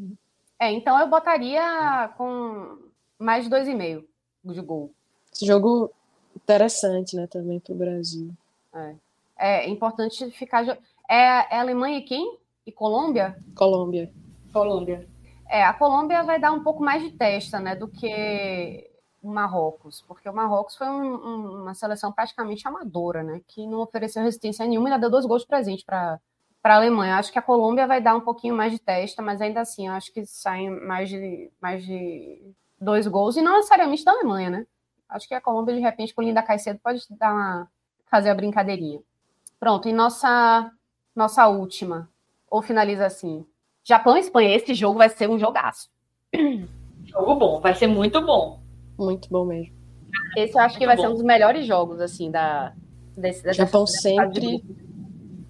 [0.59, 2.79] É, então eu botaria com
[3.19, 4.09] mais de dois e meio
[4.45, 4.93] de gol.
[5.33, 5.91] Esse jogo
[6.37, 8.31] interessante, né, também pro Brasil.
[8.75, 8.97] É,
[9.39, 10.67] é importante ficar.
[11.09, 12.39] É, é Alemanha e quem?
[12.67, 13.37] E Colômbia?
[13.57, 14.13] Colômbia.
[14.53, 15.09] Colômbia.
[15.49, 18.91] É, a Colômbia vai dar um pouco mais de testa, né, do que
[19.23, 23.81] o Marrocos, porque o Marrocos foi um, um, uma seleção praticamente amadora, né, que não
[23.81, 26.21] ofereceu resistência nenhuma e ainda deu dois gols de presente para
[26.63, 27.17] para a Alemanha.
[27.17, 30.13] Acho que a Colômbia vai dar um pouquinho mais de testa, mas ainda assim, acho
[30.13, 34.67] que saem mais de, mais de dois gols, e não necessariamente da Alemanha, né?
[35.09, 37.69] Acho que a Colômbia, de repente, com Linda Caicedo, pode dar uma,
[38.09, 39.01] fazer a brincadeirinha.
[39.59, 40.71] Pronto, e nossa,
[41.15, 42.09] nossa última,
[42.53, 43.46] ou finaliza assim.
[43.82, 45.88] Japão e Espanha, esse jogo vai ser um jogaço.
[47.05, 48.61] Jogo bom, vai ser muito bom.
[48.96, 49.74] Muito bom mesmo.
[50.36, 51.03] Esse eu acho que vai bom.
[51.03, 52.72] ser um dos melhores jogos, assim, da.
[53.16, 54.64] Desse, dessa, Japão sempre.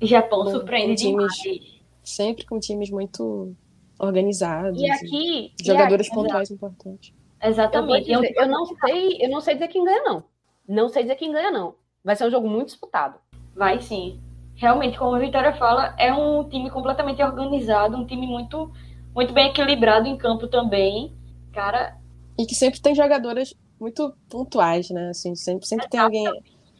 [0.00, 1.82] Japão surpreende times, demais.
[2.03, 3.55] Sempre com times muito
[3.98, 4.80] organizados.
[4.80, 5.53] E aqui.
[5.62, 7.12] Jogadores e aqui, pontuais importantes.
[7.40, 8.11] Exatamente.
[8.11, 10.24] Eu, dizer, eu, não sei, eu não sei dizer quem ganha, não.
[10.66, 11.74] Não sei dizer quem ganha, não.
[12.03, 13.18] Vai ser um jogo muito disputado.
[13.55, 14.20] Vai sim.
[14.57, 18.72] Realmente, como a Vitória fala, é um time completamente organizado, um time muito,
[19.14, 21.12] muito bem equilibrado em campo também.
[21.53, 21.96] Cara.
[22.38, 25.09] E que sempre tem jogadoras muito pontuais, né?
[25.09, 26.24] Assim, sempre, sempre tem alguém.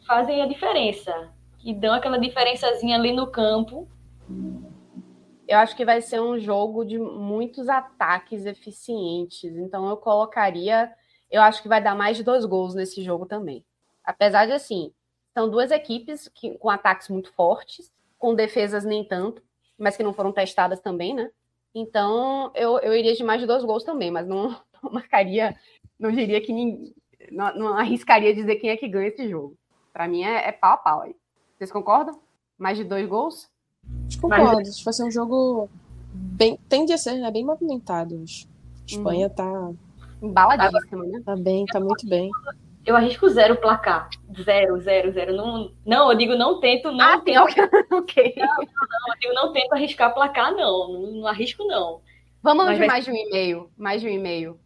[0.07, 1.29] Fazem a diferença.
[1.59, 3.87] Que dão aquela diferençazinha ali no campo.
[5.47, 9.55] Eu acho que vai ser um jogo de muitos ataques eficientes.
[9.57, 10.91] Então eu colocaria.
[11.29, 13.65] Eu acho que vai dar mais de dois gols nesse jogo também.
[14.03, 14.91] Apesar de assim,
[15.33, 19.41] são duas equipes que, com ataques muito fortes, com defesas nem tanto,
[19.77, 21.29] mas que não foram testadas também, né?
[21.73, 24.49] Então eu, eu iria de mais de dois gols também, mas não,
[24.81, 25.55] não marcaria,
[25.99, 26.93] não diria que ninguém,
[27.31, 29.57] não, não, arriscaria dizer quem é que ganha esse jogo.
[29.91, 31.15] Para mim é, é pau a pau aí.
[31.57, 32.19] Vocês concordam?
[32.57, 33.49] Mais de dois gols?
[34.21, 34.57] Concordo.
[34.57, 34.81] Mas...
[34.81, 35.69] Vai ser um jogo
[36.13, 36.57] bem.
[36.69, 37.31] Tende a ser, né?
[37.31, 38.15] Bem movimentado.
[38.15, 39.33] A Espanha uhum.
[39.33, 39.71] tá.
[40.21, 41.21] Embaladíssima, né?
[41.25, 42.31] Tá bem, tá muito bem.
[42.85, 44.09] Eu arrisco zero placar.
[44.41, 45.35] Zero, zero, zero.
[45.35, 47.05] Não, não eu digo não tento, não.
[47.05, 48.33] Ah, tem ok.
[48.37, 50.91] Não, não, não, eu digo não tento arriscar placar, não.
[50.91, 52.01] Não, não arrisco, não.
[52.41, 53.71] Vamos Mas de mais de um e-mail.
[53.77, 54.59] Mais de um e-mail.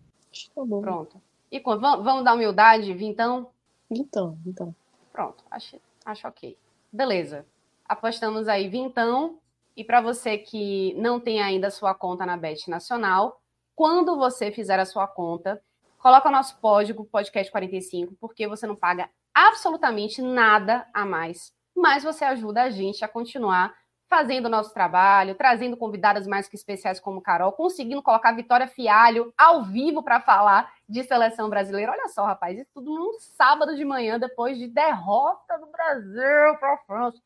[0.56, 0.82] Tá bom.
[0.82, 1.22] Pronto.
[1.52, 3.52] E vamos, vamos dar humildade, Vintão?
[3.90, 4.76] Então, então.
[5.14, 6.58] Pronto, acho, acho ok.
[6.92, 7.46] Beleza.
[7.88, 9.40] Apostamos aí vintão.
[9.76, 13.40] E para você que não tem ainda sua conta na Bet Nacional,
[13.76, 15.62] quando você fizer a sua conta,
[16.08, 22.02] coloca o nosso código podcast 45, porque você não paga absolutamente nada a mais, mas
[22.02, 23.76] você ajuda a gente a continuar
[24.08, 29.34] fazendo o nosso trabalho, trazendo convidadas mais que especiais como Carol, conseguindo colocar Vitória Fialho
[29.38, 31.92] ao vivo para falar de seleção brasileira.
[31.92, 36.76] Olha só, rapaz, isso tudo num sábado de manhã, depois de derrota do Brasil para
[36.76, 37.22] a França.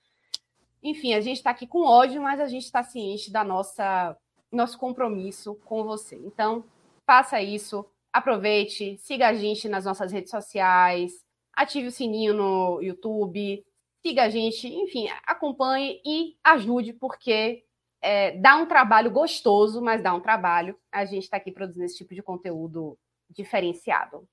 [0.82, 4.18] Enfim, a gente está aqui com ódio, mas a gente está ciente da nossa
[4.52, 6.16] nosso compromisso com você.
[6.16, 6.66] Então,
[7.06, 11.12] faça isso, aproveite, siga a gente nas nossas redes sociais,
[11.54, 13.66] ative o sininho no YouTube,
[14.02, 17.64] siga a gente, enfim, acompanhe e ajude, porque
[18.02, 20.78] é, dá um trabalho gostoso, mas dá um trabalho.
[20.92, 22.98] A gente está aqui produzindo esse tipo de conteúdo
[23.30, 24.28] diferenciado.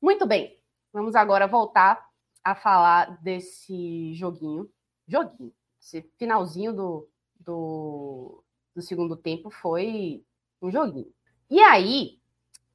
[0.00, 0.58] Muito bem,
[0.92, 2.06] vamos agora voltar
[2.44, 4.68] a falar desse joguinho.
[5.08, 5.52] Joguinho.
[5.80, 7.08] Esse finalzinho do,
[7.40, 10.22] do, do segundo tempo foi
[10.60, 11.12] um joguinho.
[11.50, 12.18] E aí,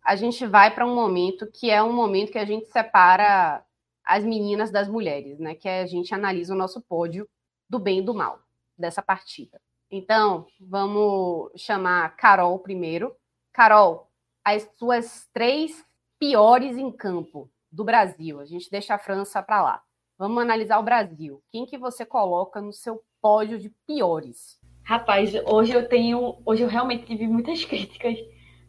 [0.04, 3.64] a gente vai para um momento que é um momento que a gente separa
[4.04, 5.54] as meninas das mulheres, né?
[5.54, 7.28] Que é a gente analisa o nosso pódio
[7.70, 8.40] do bem e do mal
[8.78, 9.62] dessa partida.
[9.92, 13.16] Então, vamos chamar Carol primeiro.
[13.52, 14.10] Carol,
[14.44, 15.86] as suas três
[16.18, 18.40] piores em campo do Brasil.
[18.40, 19.84] A gente deixa a França para lá.
[20.18, 21.42] Vamos analisar o Brasil.
[21.52, 24.60] Quem que você coloca no seu pódio de piores?
[24.84, 28.18] Rapaz, hoje eu tenho, hoje eu realmente tive muitas críticas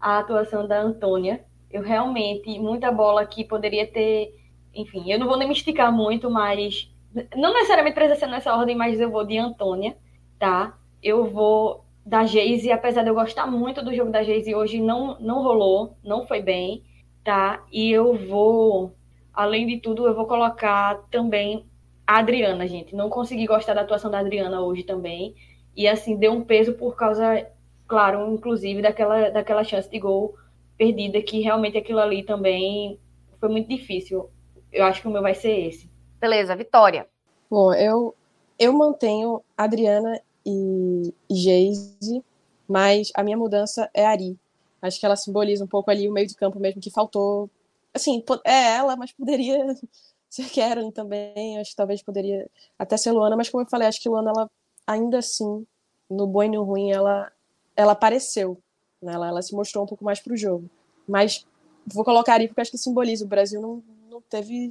[0.00, 1.44] à atuação da Antônia.
[1.70, 4.34] Eu realmente muita bola que poderia ter
[4.74, 6.90] enfim, eu não vou nem me esticar muito, mas
[7.36, 9.96] não necessariamente precisa ser nessa ordem, mas eu vou de Antônia,
[10.38, 10.78] tá?
[11.02, 15.18] Eu vou da Geise, apesar de eu gostar muito do jogo da Geise, hoje não,
[15.20, 16.84] não rolou, não foi bem,
[17.24, 17.64] tá?
[17.72, 18.94] E eu vou,
[19.32, 21.66] além de tudo, eu vou colocar também
[22.06, 22.94] a Adriana, gente.
[22.94, 25.34] Não consegui gostar da atuação da Adriana hoje também.
[25.76, 27.46] E assim, deu um peso por causa,
[27.90, 30.34] claro, inclusive daquela, daquela chance de gol
[30.78, 32.98] perdida, que realmente aquilo ali também
[33.38, 34.30] foi muito difícil
[34.72, 35.90] eu acho que o meu vai ser esse.
[36.20, 37.08] Beleza, Vitória.
[37.50, 38.14] Bom, eu,
[38.58, 42.24] eu mantenho Adriana e Geise,
[42.68, 44.38] Mas a minha mudança é a Ari.
[44.80, 47.50] Acho que ela simboliza um pouco ali o meio de campo mesmo que faltou.
[47.92, 49.58] Assim, é ela, mas poderia
[50.30, 51.58] ser Karen também.
[51.58, 54.50] Acho que talvez poderia até ser Luana, mas como eu falei, acho que Luana, ela
[54.86, 55.66] ainda assim,
[56.08, 57.30] no bom e no ruim, ela,
[57.76, 58.58] ela apareceu.
[59.02, 59.12] Né?
[59.12, 60.68] Ela, ela se mostrou um pouco mais para o jogo.
[61.08, 61.46] Mas
[61.86, 63.24] vou colocar Ari porque acho que simboliza.
[63.24, 64.70] O Brasil não, não teve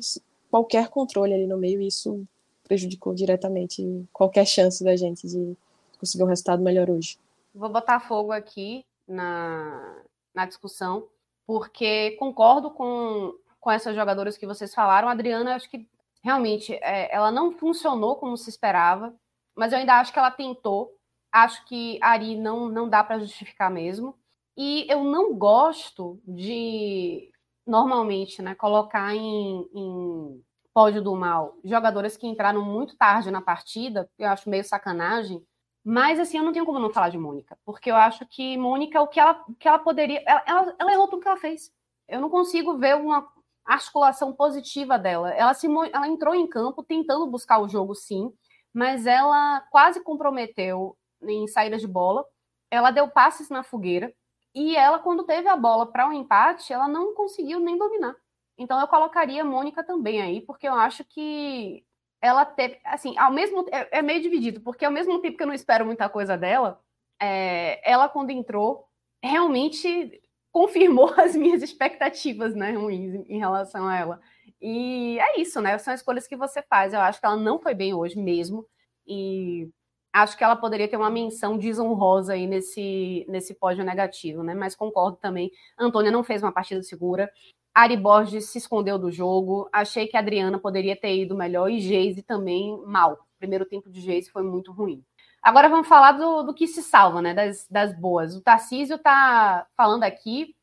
[0.50, 2.26] qualquer controle ali no meio e isso
[2.64, 5.58] prejudicou diretamente qualquer chance da gente de
[6.00, 7.18] conseguir um resultado melhor hoje.
[7.54, 10.02] Vou botar fogo aqui na,
[10.34, 11.08] na discussão,
[11.48, 15.10] porque concordo com, com essas jogadoras que vocês falaram.
[15.10, 15.88] A Adriana, acho que
[16.22, 19.14] realmente é, ela não funcionou como se esperava,
[19.56, 20.96] mas eu ainda acho que ela tentou.
[21.32, 24.16] Acho que Ari não, não dá para justificar mesmo.
[24.58, 27.32] E eu não gosto de,
[27.66, 34.10] normalmente, né, colocar em, em pódio do mal jogadoras que entraram muito tarde na partida,
[34.18, 35.46] eu acho meio sacanagem,
[35.84, 39.02] mas, assim, eu não tenho como não falar de Mônica, porque eu acho que Mônica,
[39.02, 40.22] o que ela, que ela poderia.
[40.26, 41.72] Ela, ela, ela errou tudo que ela fez.
[42.08, 43.28] Eu não consigo ver uma
[43.66, 45.32] articulação positiva dela.
[45.32, 48.32] Ela, se, ela entrou em campo tentando buscar o jogo, sim,
[48.74, 52.26] mas ela quase comprometeu em saídas de bola.
[52.72, 54.14] Ela deu passes na fogueira.
[54.54, 58.16] E ela, quando teve a bola para o um empate, ela não conseguiu nem dominar.
[58.58, 61.86] Então eu colocaria a Mônica também aí, porque eu acho que
[62.22, 65.48] ela teve, assim, ao mesmo é, é, meio dividido, porque ao mesmo tempo que eu
[65.48, 66.82] não espero muita coisa dela,
[67.22, 68.86] é, ela quando entrou
[69.24, 74.22] realmente confirmou as minhas expectativas, né, ruins em relação a ela.
[74.62, 75.78] E é isso, né?
[75.78, 76.94] São escolhas que você faz.
[76.94, 78.66] Eu acho que ela não foi bem hoje mesmo
[79.08, 79.70] e
[80.12, 84.54] acho que ela poderia ter uma menção desonrosa aí nesse nesse pódio negativo, né?
[84.54, 85.52] Mas concordo também.
[85.78, 87.32] Antônia não fez uma partida segura.
[87.74, 89.70] Ari Borges se escondeu do jogo.
[89.72, 93.14] Achei que a Adriana poderia ter ido melhor e Geise também mal.
[93.14, 95.04] O primeiro tempo de Geise foi muito ruim.
[95.42, 97.34] Agora vamos falar do, do que se salva, né?
[97.34, 98.36] Das, das boas.
[98.36, 100.56] O Tarcísio tá falando aqui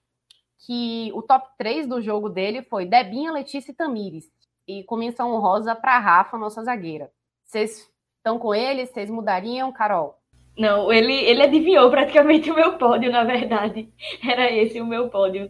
[0.59, 4.30] que o top 3 do jogo dele foi Debinha, Letícia e Tamires.
[4.66, 7.11] E com menção honrosa para Rafa, nossa zagueira.
[7.44, 7.88] Vocês
[8.26, 8.84] estão com ele?
[8.84, 10.18] Vocês mudariam, Carol?
[10.58, 13.88] Não, ele, ele adivinhou praticamente o meu pódio, na verdade.
[14.26, 15.48] Era esse o meu pódio.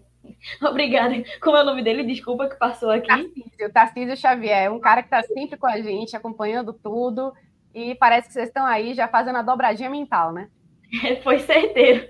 [0.61, 1.15] Obrigada.
[1.41, 2.05] Como é o nome dele?
[2.05, 3.07] Desculpa que passou aqui.
[3.07, 7.33] Tarcísio, Tarcísio Xavier, um cara que está sempre com a gente, acompanhando tudo.
[7.73, 10.49] E parece que vocês estão aí já fazendo a dobradinha mental, né?
[11.05, 12.07] É, foi certeiro.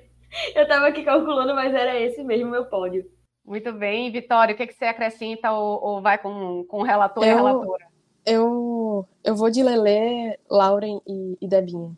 [0.55, 3.05] Eu estava aqui calculando, mas era esse mesmo meu pódio.
[3.45, 4.11] Muito bem.
[4.11, 7.33] Vitória, o que, que você acrescenta ou, ou vai com, com o relator eu, e
[7.33, 7.96] a relatora?
[8.27, 11.97] Eu, eu vou de Lelê, Lauren e, e Debinha.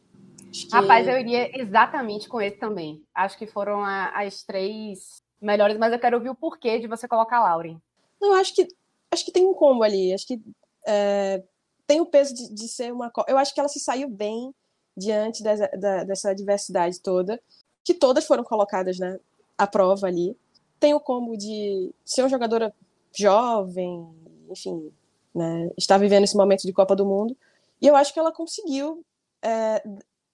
[0.53, 0.69] Que...
[0.71, 3.03] Rapaz, eu iria exatamente com esse também.
[3.15, 7.09] Acho que foram a, as três melhores, mas eu quero ouvir o porquê de você
[7.09, 7.81] colocar Lauren.
[8.21, 8.69] Não, acho que
[9.11, 10.13] acho que tem um combo ali.
[10.13, 10.41] Acho que
[10.87, 11.43] é,
[11.87, 13.11] tem o peso de, de, ser uma.
[13.27, 14.55] Eu acho que ela se saiu bem
[14.97, 17.41] diante dessa, da, dessa diversidade toda,
[17.85, 19.19] que todas foram colocadas né,
[19.57, 20.37] à prova ali.
[20.79, 22.75] Tem o combo de ser uma jogadora
[23.17, 24.07] jovem,
[24.51, 24.93] enfim,
[25.39, 27.37] né, está vivendo esse momento de Copa do Mundo.
[27.81, 29.05] E eu acho que ela conseguiu,
[29.43, 29.83] é,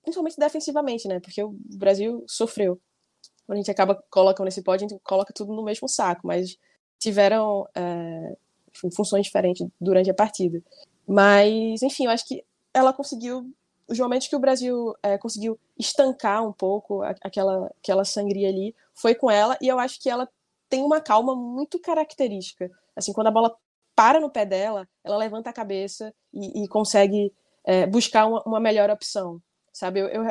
[0.03, 1.21] principalmente defensivamente, né?
[1.21, 2.81] Porque o Brasil sofreu
[3.47, 6.57] quando a gente acaba colocando nesse pódio, a gente coloca tudo no mesmo saco, mas
[6.99, 8.37] tiveram é,
[8.95, 10.63] funções diferentes durante a partida.
[11.07, 13.51] Mas, enfim, eu acho que ela conseguiu,
[13.87, 19.15] os momentos que o Brasil é, conseguiu estancar um pouco aquela, aquela sangria ali, foi
[19.15, 20.29] com ela, e eu acho que ela
[20.69, 22.71] tem uma calma muito característica.
[22.97, 23.55] Assim, quando a bola
[23.95, 27.33] para no pé dela, ela levanta a cabeça e, e consegue
[27.65, 29.41] é, buscar uma, uma, melhor opção,
[29.73, 30.01] sabe?
[30.01, 30.25] Eu, eu,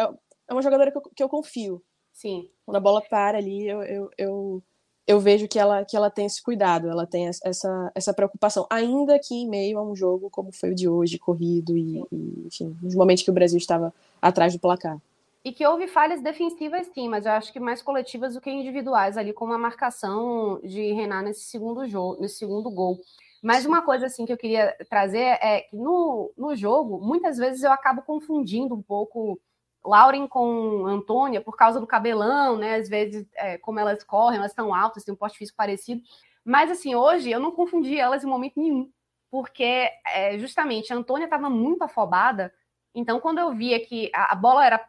[0.47, 1.83] é uma jogadora que eu, que eu confio,
[2.13, 2.47] Sim.
[2.65, 4.63] Quando a bola para ali, eu, eu, eu,
[5.07, 9.19] eu, vejo que ela, que ela tem esse cuidado, ela tem essa, essa preocupação, ainda
[9.19, 12.77] que em meio a um jogo como foi o de hoje, corrido, e, e enfim,
[12.81, 14.97] nos momentos que o Brasil estava atrás do placar.
[15.43, 19.17] E que houve falhas defensivas, sim, mas eu acho que mais coletivas do que individuais,
[19.17, 23.01] ali como a marcação de Renan nesse segundo jogo, nesse segundo gol.
[23.43, 27.61] Mas uma coisa assim que eu queria trazer é que no, no jogo, muitas vezes
[27.61, 29.37] eu acabo confundindo um pouco
[29.85, 32.75] Lauren com Antônia por causa do cabelão, né?
[32.75, 36.01] Às vezes, é, como elas correm, elas estão altas, têm um porte físico parecido.
[36.45, 38.89] Mas, assim, hoje eu não confundi elas em momento nenhum,
[39.29, 42.53] porque é, justamente a Antônia estava muito afobada.
[42.95, 44.85] Então, quando eu via que a, a, bola era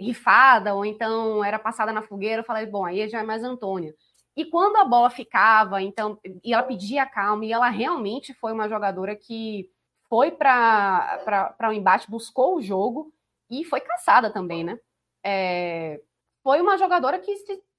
[0.00, 3.94] rifada ou então era passada na fogueira, eu falei, bom, aí já é mais Antônia.
[4.36, 8.68] E quando a bola ficava, então, e ela pedia calma, e ela realmente foi uma
[8.68, 9.70] jogadora que
[10.08, 13.12] foi para o um embate, buscou o jogo
[13.50, 14.78] e foi caçada também, né?
[15.24, 16.00] É,
[16.42, 17.34] foi uma jogadora que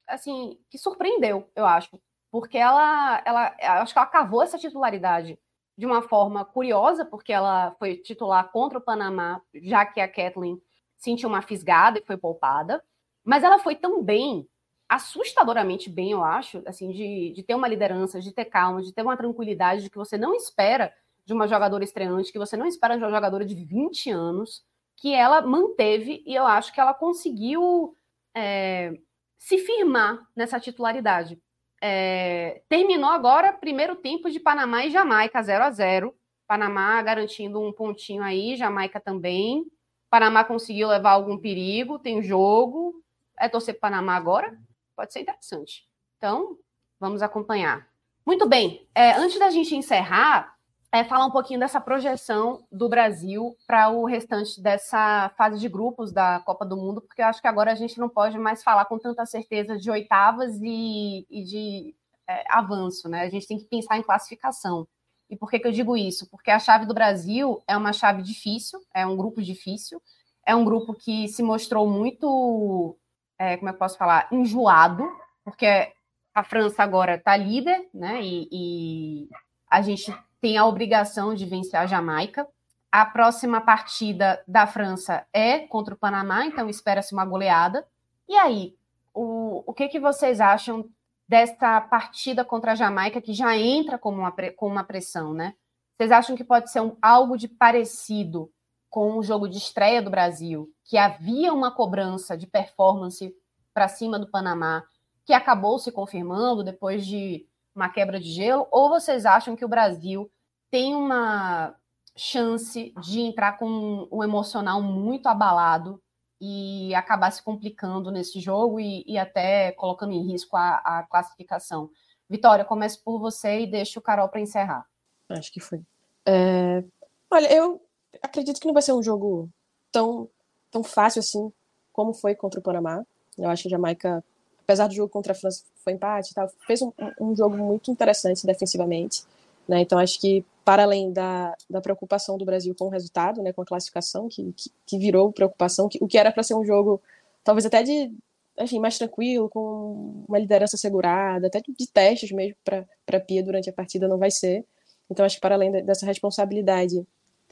[0.07, 1.99] assim que surpreendeu, eu acho,
[2.31, 5.37] porque ela, ela, acho que ela cavou essa titularidade
[5.77, 10.61] de uma forma curiosa, porque ela foi titular contra o Panamá, já que a Kathleen
[10.97, 12.83] sentiu uma fisgada e foi poupada.
[13.23, 14.47] mas ela foi tão bem,
[14.93, 19.01] assustadoramente bem, eu acho, assim, de, de ter uma liderança, de ter calma, de ter
[19.01, 20.93] uma tranquilidade de que você não espera
[21.25, 24.63] de uma jogadora estreante, que você não espera de uma jogadora de 20 anos,
[24.97, 27.97] que ela manteve e eu acho que ela conseguiu
[28.35, 28.93] é,
[29.39, 31.41] se firmar nessa titularidade.
[31.81, 36.15] É, terminou agora primeiro tempo de Panamá e Jamaica 0 a 0
[36.47, 39.65] Panamá garantindo um pontinho aí, Jamaica também.
[40.07, 42.93] Panamá conseguiu levar algum perigo, tem jogo.
[43.39, 44.55] É torcer para Panamá agora?
[44.95, 45.85] Pode ser interessante.
[46.17, 46.57] Então,
[46.99, 47.87] vamos acompanhar.
[48.25, 48.87] Muito bem.
[48.95, 50.55] É, antes da gente encerrar,
[50.91, 56.11] é, falar um pouquinho dessa projeção do Brasil para o restante dessa fase de grupos
[56.11, 58.85] da Copa do Mundo, porque eu acho que agora a gente não pode mais falar
[58.85, 61.95] com tanta certeza de oitavas e, e de
[62.27, 63.23] é, avanço, né?
[63.23, 64.87] A gente tem que pensar em classificação.
[65.29, 66.29] E por que, que eu digo isso?
[66.29, 69.99] Porque a chave do Brasil é uma chave difícil, é um grupo difícil,
[70.45, 72.95] é um grupo que se mostrou muito,
[73.43, 75.03] é, como eu posso falar, enjoado,
[75.43, 75.91] porque
[76.33, 78.21] a França agora está líder, né?
[78.23, 79.29] E, e
[79.69, 82.47] a gente tem a obrigação de vencer a Jamaica.
[82.91, 87.85] A próxima partida da França é contra o Panamá, então espera-se uma goleada.
[88.27, 88.75] E aí,
[89.13, 90.89] o, o que, que vocês acham
[91.27, 95.53] desta partida contra a Jamaica, que já entra como uma, com uma pressão, né?
[95.97, 98.51] Vocês acham que pode ser um, algo de parecido
[98.93, 103.35] com o jogo de estreia do Brasil, que havia uma cobrança de performance
[103.73, 104.83] para cima do Panamá,
[105.25, 109.67] que acabou se confirmando depois de uma quebra de gelo, ou vocês acham que o
[109.67, 110.29] Brasil
[110.69, 111.75] tem uma
[112.15, 115.99] chance de entrar com um emocional muito abalado
[116.39, 121.89] e acabar se complicando nesse jogo e, e até colocando em risco a, a, classificação.
[122.29, 124.85] Vitória, começo por você e deixo o Carol para encerrar.
[125.29, 125.81] Acho que foi.
[126.27, 126.83] É...
[127.31, 127.82] Olha, eu
[128.21, 129.49] acredito que não vai ser um jogo
[129.91, 130.29] tão,
[130.71, 131.51] tão fácil assim
[131.91, 133.05] como foi contra o Panamá.
[133.37, 134.23] Eu acho que a Jamaica
[134.63, 138.45] apesar do jogo contra a França foi empate tal, fez um, um jogo muito interessante
[138.45, 139.23] defensivamente.
[139.67, 139.81] Né?
[139.81, 143.61] Então, acho que, para além da, da preocupação do Brasil com o resultado, né, com
[143.61, 147.01] a classificação, que, que, que virou preocupação, que, o que era para ser um jogo,
[147.43, 148.11] talvez até de
[148.59, 153.73] enfim, mais tranquilo, com uma liderança segurada, até de testes mesmo para Pia durante a
[153.73, 154.63] partida, não vai ser.
[155.09, 157.03] Então, acho que, para além dessa responsabilidade,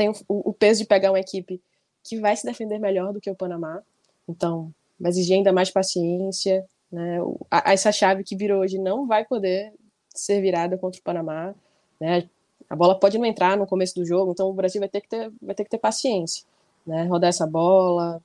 [0.02, 1.62] tem o, o peso de pegar uma equipe
[2.04, 3.84] que vai se defender melhor do que o Panamá.
[4.28, 7.20] Então, vai exigir ainda mais paciência, né?
[7.66, 9.72] essa chave que virou hoje não vai poder
[10.10, 11.54] ser virada contra o Panamá.
[12.00, 12.28] Né?
[12.68, 15.08] A bola pode não entrar no começo do jogo, então o Brasil vai ter que
[15.08, 16.44] ter, vai ter, que ter paciência.
[16.84, 17.04] Né?
[17.04, 18.20] Rodar essa bola,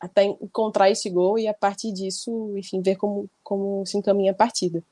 [0.00, 4.34] até encontrar esse gol e a partir disso, enfim, ver como, como se encaminha a
[4.34, 4.82] partida.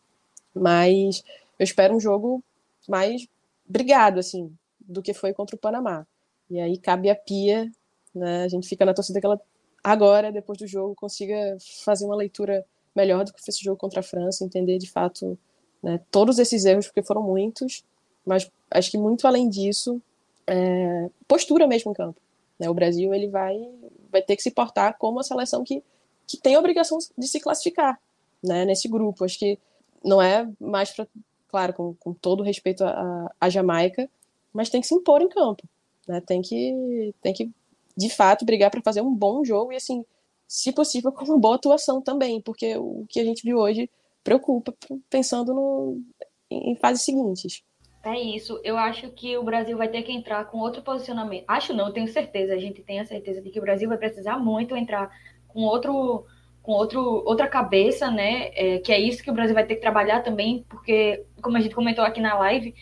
[0.54, 1.24] Mas
[1.58, 2.40] eu espero um jogo
[2.88, 3.26] mais
[3.66, 6.06] brigado, assim, do que foi contra o Panamá.
[6.50, 7.70] E aí cabe a Pia,
[8.14, 8.44] né?
[8.44, 9.40] A gente fica na torcida que ela
[9.82, 14.02] agora, depois do jogo, consiga fazer uma leitura melhor do que esse jogo contra a
[14.02, 15.38] França, entender de fato
[15.82, 17.84] né, todos esses erros, porque foram muitos,
[18.26, 20.00] mas acho que muito além disso,
[20.46, 22.20] é, postura mesmo em campo.
[22.58, 22.68] Né?
[22.68, 23.56] O Brasil ele vai,
[24.10, 25.82] vai ter que se portar como a seleção que,
[26.26, 28.00] que tem a obrigação de se classificar
[28.42, 29.24] né, nesse grupo.
[29.24, 29.58] Acho que
[30.04, 31.06] não é mais para,
[31.48, 34.08] claro, com, com todo respeito à Jamaica,
[34.52, 35.62] mas tem que se impor em campo.
[36.08, 36.20] Né?
[36.20, 37.50] Tem, que, tem que,
[37.96, 40.04] de fato, brigar para fazer um bom jogo e, assim,
[40.46, 43.90] se possível, com uma boa atuação também, porque o que a gente viu hoje
[44.24, 44.74] preocupa,
[45.08, 46.02] pensando no,
[46.50, 47.62] em fases seguintes.
[48.04, 48.60] É isso.
[48.64, 51.44] Eu acho que o Brasil vai ter que entrar com outro posicionamento.
[51.48, 52.54] Acho não, tenho certeza.
[52.54, 55.10] A gente tem a certeza de que o Brasil vai precisar muito entrar
[55.48, 56.24] com outro,
[56.62, 58.50] com outro, outra cabeça, né?
[58.54, 61.60] É, que é isso que o Brasil vai ter que trabalhar também, porque, como a
[61.60, 62.74] gente comentou aqui na live,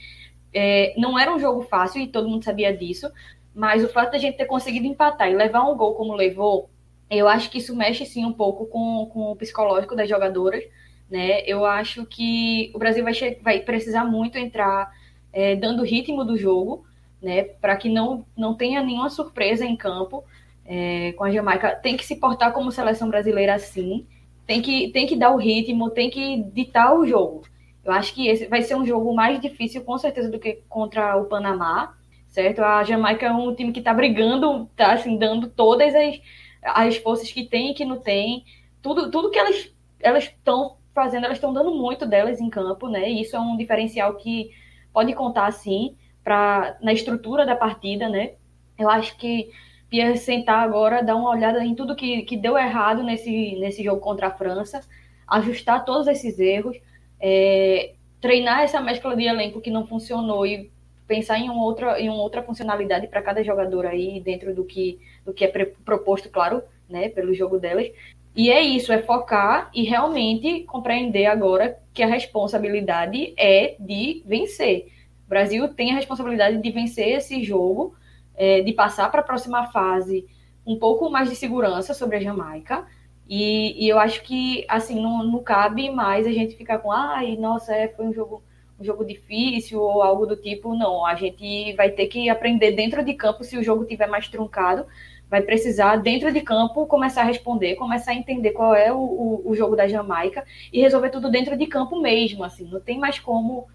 [0.58, 3.10] é, não era um jogo fácil e todo mundo sabia disso.
[3.54, 6.70] Mas o fato de a gente ter conseguido empatar e levar um gol como levou,
[7.10, 10.64] eu acho que isso mexe sim um pouco com, com o psicológico das jogadoras,
[11.10, 11.42] né?
[11.42, 14.90] Eu acho que o Brasil vai, vai precisar muito entrar
[15.30, 16.86] é, dando ritmo do jogo,
[17.22, 17.44] né?
[17.44, 20.24] Para que não, não tenha nenhuma surpresa em campo
[20.64, 21.76] é, com a Jamaica.
[21.76, 24.06] Tem que se portar como seleção brasileira assim,
[24.46, 27.42] tem que, tem que dar o ritmo, tem que ditar o jogo.
[27.86, 31.16] Eu acho que esse vai ser um jogo mais difícil, com certeza, do que contra
[31.16, 31.94] o Panamá,
[32.28, 32.62] certo?
[32.62, 36.20] A Jamaica é um time que está brigando, está assim, dando todas as
[36.66, 38.44] as forças que tem e que não tem,
[38.82, 43.10] tudo, tudo que elas estão fazendo, elas estão dando muito delas em campo, né?
[43.10, 44.50] E isso é um diferencial que
[44.92, 48.32] pode contar sim para na estrutura da partida, né?
[48.78, 49.50] Eu acho que
[49.88, 54.00] Pierre sentar agora, dar uma olhada em tudo que, que deu errado nesse, nesse jogo
[54.00, 54.80] contra a França,
[55.28, 56.76] ajustar todos esses erros,
[57.20, 60.70] é, treinar essa mescla de elenco que não funcionou e
[61.06, 64.98] pensar em, uma outra, em uma outra funcionalidade para cada jogador aí dentro do que,
[65.24, 65.48] do que é
[65.84, 67.90] proposto, claro, né, pelo jogo delas.
[68.34, 74.88] E é isso, é focar e realmente compreender agora que a responsabilidade é de vencer.
[75.26, 77.94] O Brasil tem a responsabilidade de vencer esse jogo,
[78.36, 80.26] é, de passar para a próxima fase
[80.66, 82.84] um pouco mais de segurança sobre a Jamaica.
[83.28, 87.36] E, e eu acho que, assim, não, não, cabe mais a gente ficar com, ai,
[87.36, 88.42] nossa, é, foi um jogo,
[88.78, 90.74] um jogo difícil ou algo do tipo.
[90.76, 94.28] Não, a gente vai ter que aprender dentro de campo se o jogo tiver mais
[94.28, 94.86] truncado.
[95.28, 99.50] Vai precisar, dentro de campo, começar a responder, começar a entender qual é o, o,
[99.50, 102.64] o jogo da Jamaica e resolver tudo dentro de campo mesmo, assim.
[102.70, 103.66] Não tem mais como...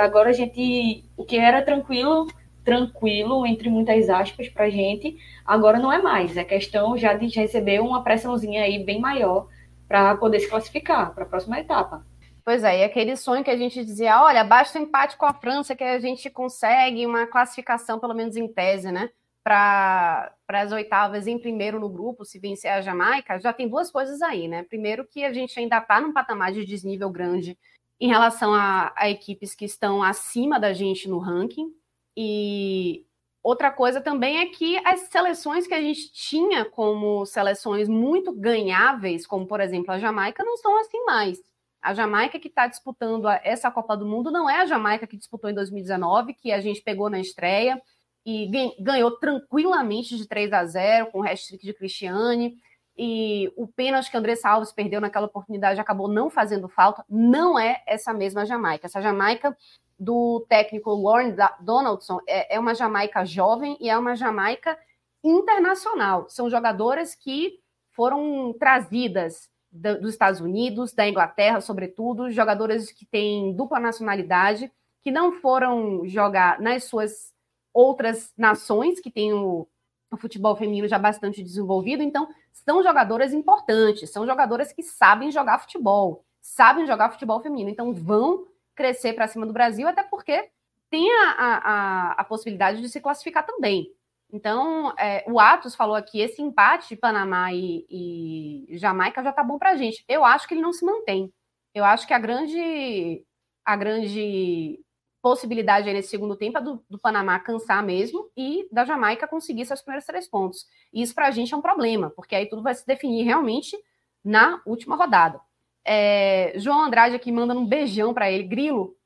[0.00, 1.04] Agora a gente...
[1.16, 2.26] O que era tranquilo
[2.64, 6.36] tranquilo, entre muitas aspas, para a gente, agora não é mais.
[6.36, 9.48] É questão já de receber uma pressãozinha aí bem maior
[9.88, 12.04] para poder se classificar para a próxima etapa.
[12.44, 15.34] Pois é, e aquele sonho que a gente dizia, olha, basta o empate com a
[15.34, 19.10] França que a gente consegue uma classificação, pelo menos em tese, né?
[19.44, 24.20] Para as oitavas em primeiro no grupo, se vencer a Jamaica, já tem duas coisas
[24.22, 24.64] aí, né?
[24.64, 27.56] Primeiro, que a gente ainda está num patamar de desnível grande
[28.00, 31.72] em relação a, a equipes que estão acima da gente no ranking,
[32.16, 33.06] e
[33.42, 39.26] outra coisa também é que as seleções que a gente tinha como seleções muito ganháveis,
[39.26, 41.40] como por exemplo a Jamaica, não são assim mais.
[41.80, 45.50] A Jamaica que está disputando essa Copa do Mundo não é a Jamaica que disputou
[45.50, 47.82] em 2019, que a gente pegou na estreia
[48.24, 48.48] e
[48.78, 52.56] ganhou tranquilamente de 3 a 0 com o hat-trick de Cristiane.
[52.96, 57.04] E o pênalti que André Salves perdeu naquela oportunidade acabou não fazendo falta.
[57.08, 58.86] Não é essa mesma Jamaica.
[58.86, 59.56] Essa Jamaica
[60.02, 64.76] do técnico Warren Donaldson é, é uma Jamaica jovem e é uma Jamaica
[65.22, 66.28] internacional.
[66.28, 67.60] São jogadoras que
[67.92, 75.32] foram trazidas dos Estados Unidos, da Inglaterra, sobretudo, jogadoras que têm dupla nacionalidade, que não
[75.32, 77.32] foram jogar nas suas
[77.72, 79.68] outras nações, que têm o,
[80.10, 82.02] o futebol feminino já bastante desenvolvido.
[82.02, 87.70] Então, são jogadoras importantes, são jogadoras que sabem jogar futebol, sabem jogar futebol feminino.
[87.70, 90.50] Então, vão crescer para cima do Brasil, até porque
[90.90, 93.90] tem a, a, a possibilidade de se classificar também.
[94.32, 99.58] Então, é, o Atos falou aqui, esse empate Panamá e, e Jamaica já está bom
[99.58, 100.04] para a gente.
[100.08, 101.32] Eu acho que ele não se mantém.
[101.74, 103.24] Eu acho que a grande,
[103.64, 104.80] a grande
[105.22, 109.66] possibilidade aí nesse segundo tempo é do, do Panamá cansar mesmo e da Jamaica conseguir
[109.66, 110.66] seus primeiros três pontos.
[110.92, 113.76] E isso para a gente é um problema, porque aí tudo vai se definir realmente
[114.24, 115.40] na última rodada.
[115.84, 118.44] É, João Andrade aqui mandando um beijão para ele.
[118.44, 118.96] Grilo,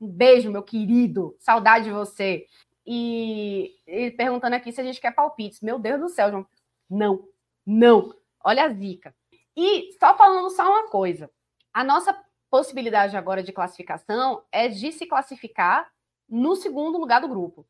[0.00, 1.36] um beijo, meu querido.
[1.38, 2.46] Saudade de você.
[2.86, 5.60] E ele perguntando aqui se a gente quer palpites.
[5.60, 6.46] Meu Deus do céu, João.
[6.88, 7.26] Não,
[7.66, 8.14] não.
[8.42, 9.14] Olha a zica.
[9.56, 11.30] E só falando só uma coisa.
[11.72, 12.16] A nossa
[12.50, 15.90] possibilidade agora de classificação é de se classificar
[16.28, 17.66] no segundo lugar do grupo.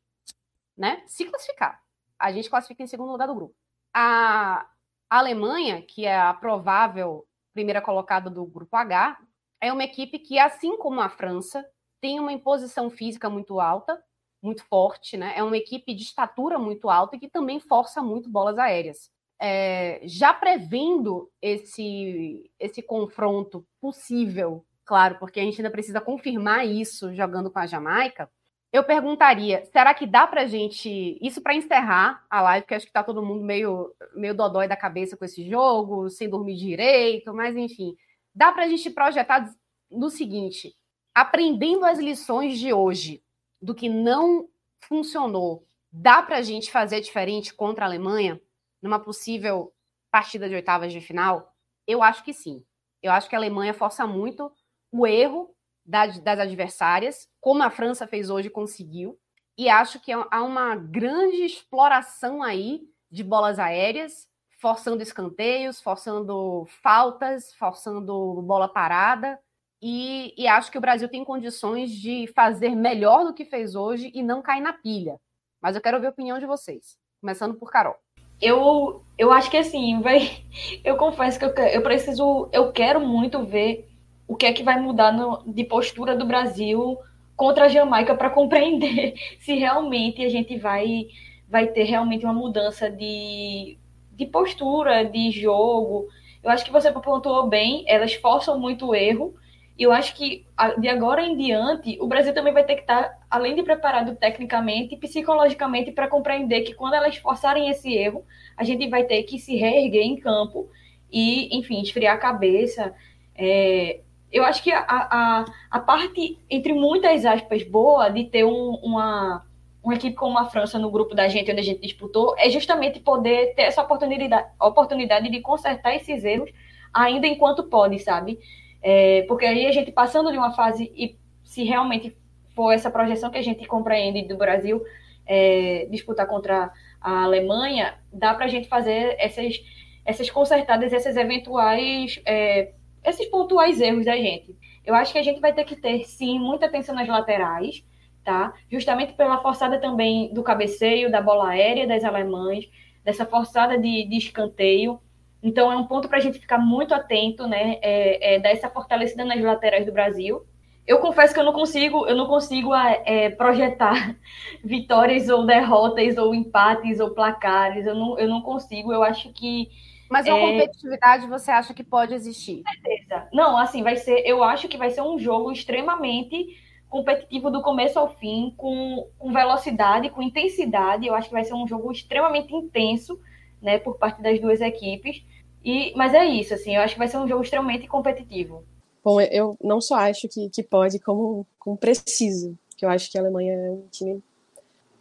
[0.77, 1.03] Né?
[1.07, 1.81] Se classificar.
[2.19, 3.55] A gente classifica em segundo lugar do grupo.
[3.93, 4.67] A
[5.09, 7.25] Alemanha, que é a provável
[7.55, 9.17] primeira colocada do grupo H,
[9.61, 11.65] é uma equipe que, assim como a França,
[12.01, 13.99] tem uma imposição física muito alta,
[14.43, 15.33] muito forte, né?
[15.35, 19.09] É uma equipe de estatura muito alta e que também força muito bolas aéreas.
[19.41, 27.13] É, já prevendo esse, esse confronto possível, claro, porque a gente ainda precisa confirmar isso
[27.15, 28.29] jogando com a Jamaica,
[28.75, 32.89] eu perguntaria, será que dá para gente, isso para encerrar a live, porque acho que
[32.89, 37.55] está todo mundo meio, meio dodói da cabeça com esse jogo, sem dormir direito, mas
[37.55, 37.95] enfim,
[38.33, 39.49] dá para a gente projetar
[39.89, 40.75] no seguinte,
[41.13, 43.23] aprendendo as lições de hoje,
[43.61, 44.49] do que não
[44.81, 48.41] funcionou, dá para a gente fazer diferente contra a Alemanha,
[48.81, 49.73] numa possível
[50.11, 51.55] partida de oitavas de final?
[51.87, 52.61] Eu acho que sim.
[53.01, 54.51] Eu acho que a Alemanha força muito
[54.91, 55.54] o erro
[55.85, 59.19] das, adversárias, como a França fez hoje conseguiu.
[59.57, 64.27] E acho que há uma grande exploração aí de bolas aéreas,
[64.59, 69.39] forçando escanteios, forçando faltas, forçando bola parada.
[69.81, 74.11] E, e, acho que o Brasil tem condições de fazer melhor do que fez hoje
[74.13, 75.19] e não cair na pilha.
[75.61, 77.95] Mas eu quero ouvir a opinião de vocês, começando por Carol.
[78.41, 80.43] Eu, eu acho que assim, vai.
[80.83, 83.87] Eu confesso que eu, eu preciso, eu quero muito ver
[84.27, 86.97] o que é que vai mudar no, de postura do Brasil
[87.35, 91.07] contra a Jamaica para compreender se realmente a gente vai,
[91.47, 93.77] vai ter realmente uma mudança de,
[94.13, 96.07] de postura, de jogo.
[96.43, 99.35] Eu acho que você pontuou bem, elas forçam muito o erro.
[99.77, 100.45] E eu acho que
[100.79, 104.15] de agora em diante, o Brasil também vai ter que estar, tá, além de preparado
[104.15, 108.23] tecnicamente psicologicamente, para compreender que quando elas forçarem esse erro,
[108.55, 110.69] a gente vai ter que se reerguer em campo
[111.11, 112.95] e, enfim, esfriar a cabeça.
[113.37, 113.99] É,
[114.31, 119.45] eu acho que a, a, a parte, entre muitas aspas, boa de ter um, uma,
[119.83, 122.99] uma equipe como a França no grupo da gente, onde a gente disputou, é justamente
[122.99, 126.51] poder ter essa oportunidade, oportunidade de consertar esses erros
[126.93, 128.39] ainda enquanto pode, sabe?
[128.81, 132.15] É, porque aí a gente passando de uma fase e se realmente
[132.55, 134.81] for essa projeção que a gente compreende do Brasil
[135.25, 136.71] é, disputar contra
[137.01, 139.61] a Alemanha, dá para a gente fazer essas,
[140.05, 142.73] essas consertadas, essas eventuais, é,
[143.05, 144.55] esses pontuais erros da gente.
[144.85, 147.83] Eu acho que a gente vai ter que ter, sim, muita atenção nas laterais,
[148.23, 148.53] tá?
[148.71, 152.69] Justamente pela forçada também do cabeceio, da bola aérea das alemães,
[153.03, 154.99] dessa forçada de, de escanteio.
[155.41, 157.77] Então é um ponto para a gente ficar muito atento, né?
[157.81, 160.45] É, é, dar essa fortalecida nas laterais do Brasil
[160.87, 164.15] eu confesso que eu não consigo, eu não consigo é, projetar
[164.63, 167.85] vitórias ou derrotas ou empates ou placares.
[167.85, 168.93] Eu não, eu não consigo.
[168.93, 169.69] Eu acho que
[170.15, 170.51] mas uma é...
[170.51, 172.63] competitividade você acha que pode existir?
[172.63, 173.27] Com certeza.
[173.33, 174.23] Não, assim, vai ser.
[174.25, 179.33] Eu acho que vai ser um jogo extremamente competitivo do começo ao fim, com, com
[179.33, 181.05] velocidade, com intensidade.
[181.05, 183.19] Eu acho que vai ser um jogo extremamente intenso,
[183.61, 185.21] né, por parte das duas equipes.
[185.61, 188.63] E, mas é isso, assim, eu acho que vai ser um jogo extremamente competitivo.
[189.03, 192.53] Bom, eu não só acho que, que pode, como, como precisa.
[192.77, 194.23] Que eu acho que a Alemanha é um time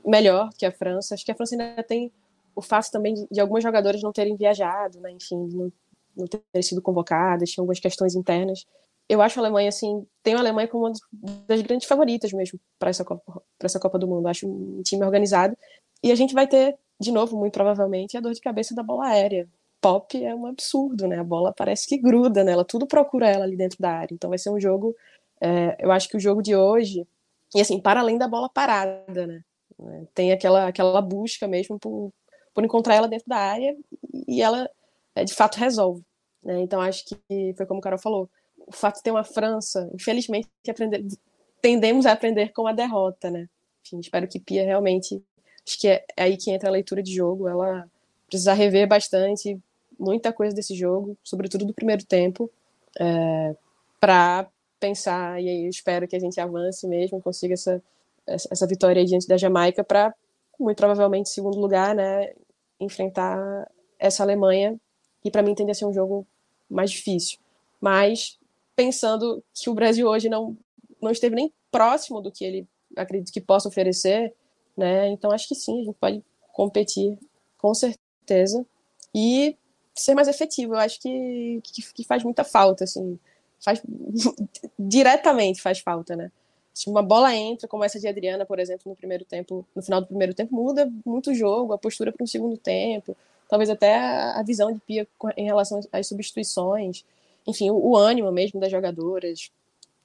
[0.05, 1.15] melhor que a França.
[1.15, 2.11] Acho que a França ainda tem
[2.55, 5.11] o fato também de, de alguns jogadores não terem viajado, né?
[5.11, 5.73] Enfim, não,
[6.17, 8.67] não terem sido convocadas, tinha algumas questões internas.
[9.09, 10.93] Eu acho a Alemanha, assim, tem a Alemanha como uma
[11.47, 14.27] das grandes favoritas mesmo para essa, Copa, essa Copa do Mundo.
[14.29, 15.57] Acho um time organizado.
[16.03, 19.07] E a gente vai ter, de novo, muito provavelmente, a dor de cabeça da bola
[19.07, 19.49] aérea
[19.85, 21.19] pop é um absurdo, né?
[21.19, 24.15] A bola parece que gruda nela, tudo procura ela ali dentro da área.
[24.15, 24.97] Então vai ser um jogo.
[25.39, 27.07] É, eu acho que o jogo de hoje,
[27.55, 29.45] e assim, para além da bola parada, né?
[30.15, 32.11] Tem aquela, aquela busca mesmo por,
[32.55, 33.77] por encontrar ela dentro da área
[34.29, 34.71] e ela
[35.15, 36.03] é, de fato resolve.
[36.43, 36.61] Né?
[36.61, 38.31] Então acho que foi como o Carol falou.
[38.67, 41.05] O fato de ter uma França, infelizmente, aprender,
[41.61, 43.47] tendemos a aprender com a derrota, né?
[43.85, 45.23] Enfim, espero que Pia realmente.
[45.67, 47.47] Acho que é, é aí que entra a leitura de jogo.
[47.47, 47.87] Ela
[48.27, 49.61] precisa rever bastante,
[49.99, 52.51] muita coisa desse jogo, sobretudo do primeiro tempo,
[52.99, 53.55] é,
[54.01, 54.49] para
[54.81, 57.83] pensar, e aí eu espero que a gente avance mesmo, consiga essa,
[58.27, 60.15] essa vitória diante da Jamaica para,
[60.59, 62.33] muito provavelmente, segundo lugar, né,
[62.81, 64.79] enfrentar essa Alemanha,
[65.23, 66.27] que para mim tende a ser um jogo
[66.69, 67.39] mais difícil.
[67.81, 68.39] Mas,
[68.75, 70.57] pensando que o Brasil hoje não,
[71.01, 74.33] não esteve nem próximo do que ele acredito que possa oferecer,
[74.77, 76.23] né, então acho que sim, a gente pode
[76.53, 77.19] competir
[77.59, 78.65] com certeza.
[79.15, 79.57] E
[79.95, 80.75] ser mais efetivo.
[80.75, 83.19] Eu acho que, que, que faz muita falta, assim.
[83.63, 83.81] Faz,
[84.79, 86.31] diretamente faz falta, né?
[86.75, 90.01] Se uma bola entra, como essa de Adriana, por exemplo, no primeiro tempo, no final
[90.01, 93.17] do primeiro tempo, muda muito o jogo, a postura para um segundo tempo,
[93.49, 95.07] talvez até a visão de Pia
[95.37, 97.05] em relação às substituições,
[97.47, 99.53] enfim, o, o ânimo mesmo das jogadoras,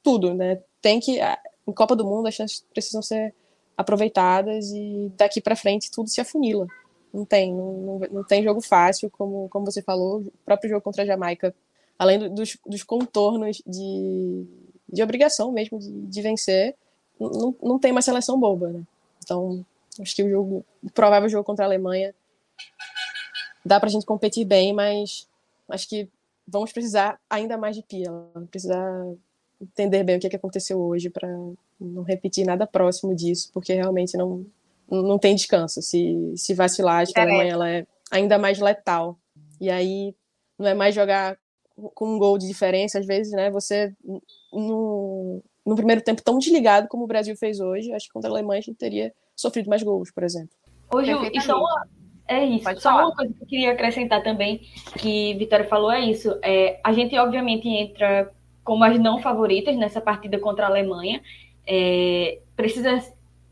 [0.04, 0.62] tudo, né?
[0.80, 1.20] Tem que
[1.68, 3.34] em Copa do Mundo as chances precisam ser
[3.76, 6.68] aproveitadas e daqui para frente tudo se afunila.
[7.14, 11.02] Não tem, não, não, tem jogo fácil, como, como você falou, o próprio jogo contra
[11.02, 11.56] a Jamaica,
[11.98, 14.46] além do, dos, dos contornos de,
[14.92, 16.76] de obrigação mesmo de, de vencer,
[17.20, 18.84] não, não tem uma seleção boba, né?
[19.24, 19.64] Então,
[20.00, 22.14] acho que o jogo, o provável jogo contra a Alemanha
[23.64, 25.28] dá pra gente competir bem, mas
[25.70, 26.10] acho que
[26.48, 28.12] vamos precisar ainda mais de pia,
[28.50, 29.06] precisar
[29.62, 31.28] entender bem o que, é que aconteceu hoje para
[31.80, 34.46] não repetir nada próximo disso, porque realmente não,
[34.90, 35.82] não tem descanso.
[35.82, 39.18] Se, se vacilar, acho que a Alemanha ela é ainda mais letal.
[39.60, 40.16] E aí
[40.58, 41.38] não é mais jogar
[41.94, 43.50] com um gol de diferença, às vezes, né?
[43.52, 43.94] Você
[44.52, 48.34] no, no primeiro tempo tão desligado como o Brasil fez hoje, acho que contra a
[48.34, 50.50] Alemanha a gente teria sofrido mais gols, por exemplo.
[50.92, 51.88] Hoje, e só uma,
[52.28, 52.64] é isso.
[52.64, 53.06] Pode só falar.
[53.06, 54.62] uma coisa que eu queria acrescentar também,
[54.98, 56.38] que Vitória falou, é isso.
[56.44, 58.32] É, a gente, obviamente, entra
[58.64, 61.22] como as não favoritas nessa partida contra a Alemanha.
[61.66, 63.02] É, precisa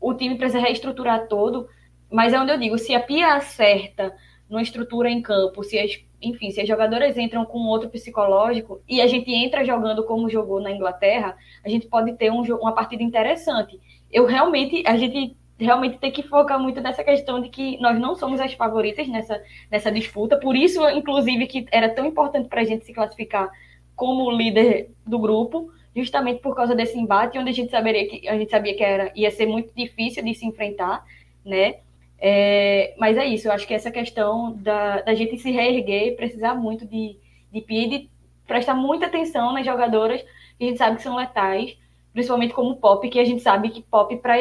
[0.00, 1.68] o time precisa reestruturar todo,
[2.10, 4.14] mas é onde eu digo, se a Pia acerta
[4.48, 9.00] numa estrutura em campo, se as, enfim, se as jogadoras entram com outro psicológico e
[9.00, 13.02] a gente entra jogando como jogou na Inglaterra, a gente pode ter um, uma partida
[13.02, 13.80] interessante.
[14.10, 18.14] Eu realmente, a gente realmente tem que focar muito nessa questão de que nós não
[18.14, 22.64] somos as favoritas nessa, nessa disputa, por isso, inclusive, que era tão importante para a
[22.64, 23.50] gente se classificar
[23.94, 28.38] como líder do grupo, justamente por causa desse embate, onde a gente saberia que a
[28.38, 31.04] gente sabia que era ia ser muito difícil de se enfrentar,
[31.44, 31.76] né?
[32.20, 36.54] É, mas é isso, eu acho que essa questão da, da gente se reerguer, precisar
[36.54, 37.16] muito de,
[37.52, 38.10] de PIA, de
[38.46, 40.22] prestar muita atenção nas jogadoras
[40.58, 41.76] que a gente sabe que são letais,
[42.12, 44.34] principalmente como Pop, que a gente sabe que Pop para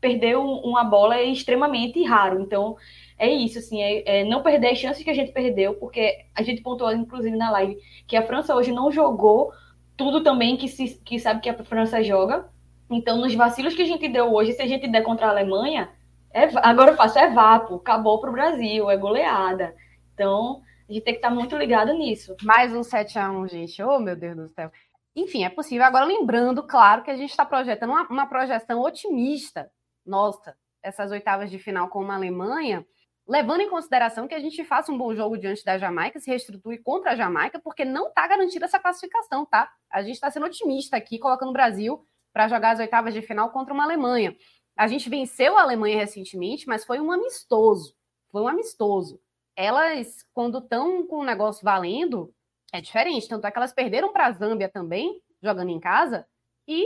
[0.00, 2.40] perder um, uma bola é extremamente raro.
[2.40, 2.76] Então,
[3.18, 6.42] é isso, assim, é, é, não perder as chances que a gente perdeu, porque a
[6.42, 7.76] gente pontuou, inclusive, na live,
[8.06, 9.52] que a França hoje não jogou
[9.96, 12.48] tudo também que, se, que sabe que a França joga.
[12.88, 15.90] Então, nos vacilos que a gente deu hoje, se a gente der contra a Alemanha,
[16.32, 19.74] É, agora eu faço, é vapo, acabou para o Brasil, é goleada.
[20.14, 22.36] Então, a gente tem que estar tá muito ligado nisso.
[22.42, 23.82] Mais um 7x1, gente.
[23.82, 24.70] Oh, meu Deus do céu.
[25.14, 25.84] Enfim, é possível.
[25.84, 29.70] Agora, lembrando, claro, que a gente está projetando uma, uma projeção otimista.
[30.06, 32.86] Nossa, essas oitavas de final com uma Alemanha,
[33.26, 36.78] levando em consideração que a gente faça um bom jogo diante da Jamaica, se reestruture
[36.78, 39.68] contra a Jamaica, porque não está garantida essa classificação, tá?
[39.90, 43.50] A gente está sendo otimista aqui, colocando o Brasil para jogar as oitavas de final
[43.50, 44.34] contra uma Alemanha.
[44.80, 47.94] A gente venceu a Alemanha recentemente, mas foi um amistoso.
[48.30, 49.20] Foi um amistoso.
[49.54, 52.34] Elas, quando estão com o negócio valendo,
[52.72, 53.28] é diferente.
[53.28, 56.26] Tanto é que elas perderam para a Zâmbia também, jogando em casa.
[56.66, 56.82] E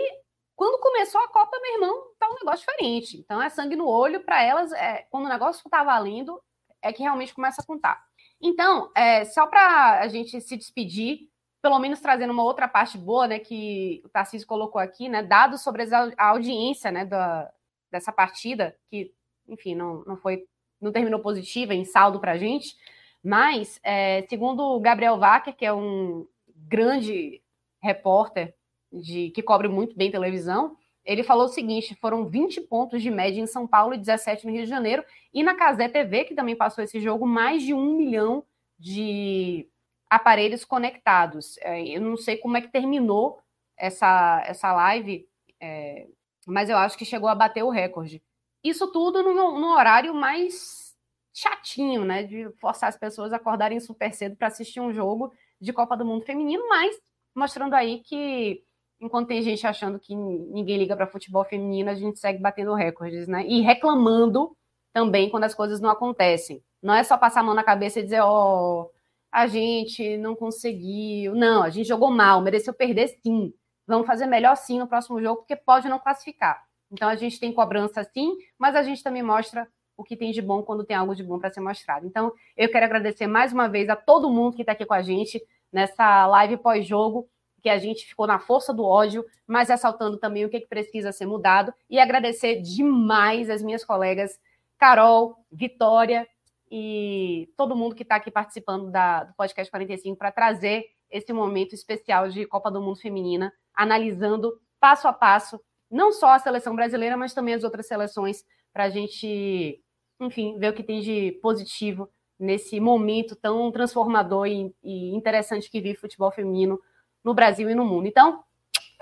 [0.56, 3.16] quando começou a Copa, meu irmão, tá um negócio diferente.
[3.16, 4.72] Então é sangue no olho para elas.
[4.72, 6.42] É, quando o negócio está valendo,
[6.82, 8.04] é que realmente começa a contar.
[8.42, 11.28] Então, é, só para a gente se despedir,
[11.62, 15.62] pelo menos trazendo uma outra parte boa, né, que o Tarcísio colocou aqui, né, dados
[15.62, 17.54] sobre a audiência, né, da,
[17.94, 19.12] dessa partida, que,
[19.48, 20.44] enfim, não, não foi,
[20.80, 22.76] não terminou positiva em saldo para a gente,
[23.22, 27.40] mas, é, segundo o Gabriel Wacker, que é um grande
[27.80, 28.54] repórter
[28.92, 33.40] de, que cobre muito bem televisão, ele falou o seguinte: foram 20 pontos de média
[33.40, 36.56] em São Paulo e 17 no Rio de Janeiro, e na Casé TV, que também
[36.56, 38.44] passou esse jogo, mais de um milhão
[38.76, 39.68] de
[40.10, 41.56] aparelhos conectados.
[41.58, 43.38] É, eu não sei como é que terminou
[43.76, 45.28] essa, essa live,
[45.60, 46.08] é,
[46.46, 48.22] mas eu acho que chegou a bater o recorde.
[48.62, 50.94] Isso tudo no, no horário mais
[51.32, 52.22] chatinho, né?
[52.22, 56.04] De forçar as pessoas a acordarem super cedo para assistir um jogo de Copa do
[56.04, 56.96] Mundo Feminino, mas
[57.34, 58.62] mostrando aí que
[59.00, 63.28] enquanto tem gente achando que ninguém liga para futebol feminino, a gente segue batendo recordes,
[63.28, 63.44] né?
[63.46, 64.56] E reclamando
[64.92, 66.62] também quando as coisas não acontecem.
[66.82, 68.90] Não é só passar a mão na cabeça e dizer, ó, oh,
[69.32, 71.34] a gente não conseguiu.
[71.34, 73.52] Não, a gente jogou mal, mereceu perder sim.
[73.86, 76.64] Vamos fazer melhor sim no próximo jogo, porque pode não classificar.
[76.90, 80.42] Então a gente tem cobrança sim, mas a gente também mostra o que tem de
[80.42, 82.06] bom quando tem algo de bom para ser mostrado.
[82.06, 85.02] Então, eu quero agradecer mais uma vez a todo mundo que está aqui com a
[85.02, 85.42] gente
[85.72, 87.28] nessa live pós-jogo,
[87.62, 91.12] que a gente ficou na força do ódio, mas ressaltando também o que, que precisa
[91.12, 91.72] ser mudado.
[91.88, 94.38] E agradecer demais as minhas colegas
[94.76, 96.26] Carol, Vitória
[96.70, 101.74] e todo mundo que está aqui participando da, do podcast 45 para trazer esse momento
[101.74, 105.60] especial de Copa do Mundo Feminina analisando passo a passo,
[105.90, 109.80] não só a seleção brasileira, mas também as outras seleções, para a gente,
[110.20, 115.80] enfim, ver o que tem de positivo nesse momento tão transformador e, e interessante que
[115.80, 116.80] vive o futebol feminino
[117.22, 118.06] no Brasil e no mundo.
[118.06, 118.42] Então,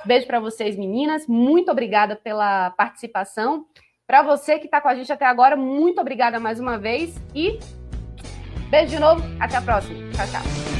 [0.04, 1.26] beijo para vocês, meninas.
[1.26, 3.66] Muito obrigada pela participação.
[4.06, 7.58] Para você que está com a gente até agora, muito obrigada mais uma vez e
[8.70, 9.22] beijo de novo.
[9.40, 9.98] Até a próxima.
[10.12, 10.71] Tchau, tchau.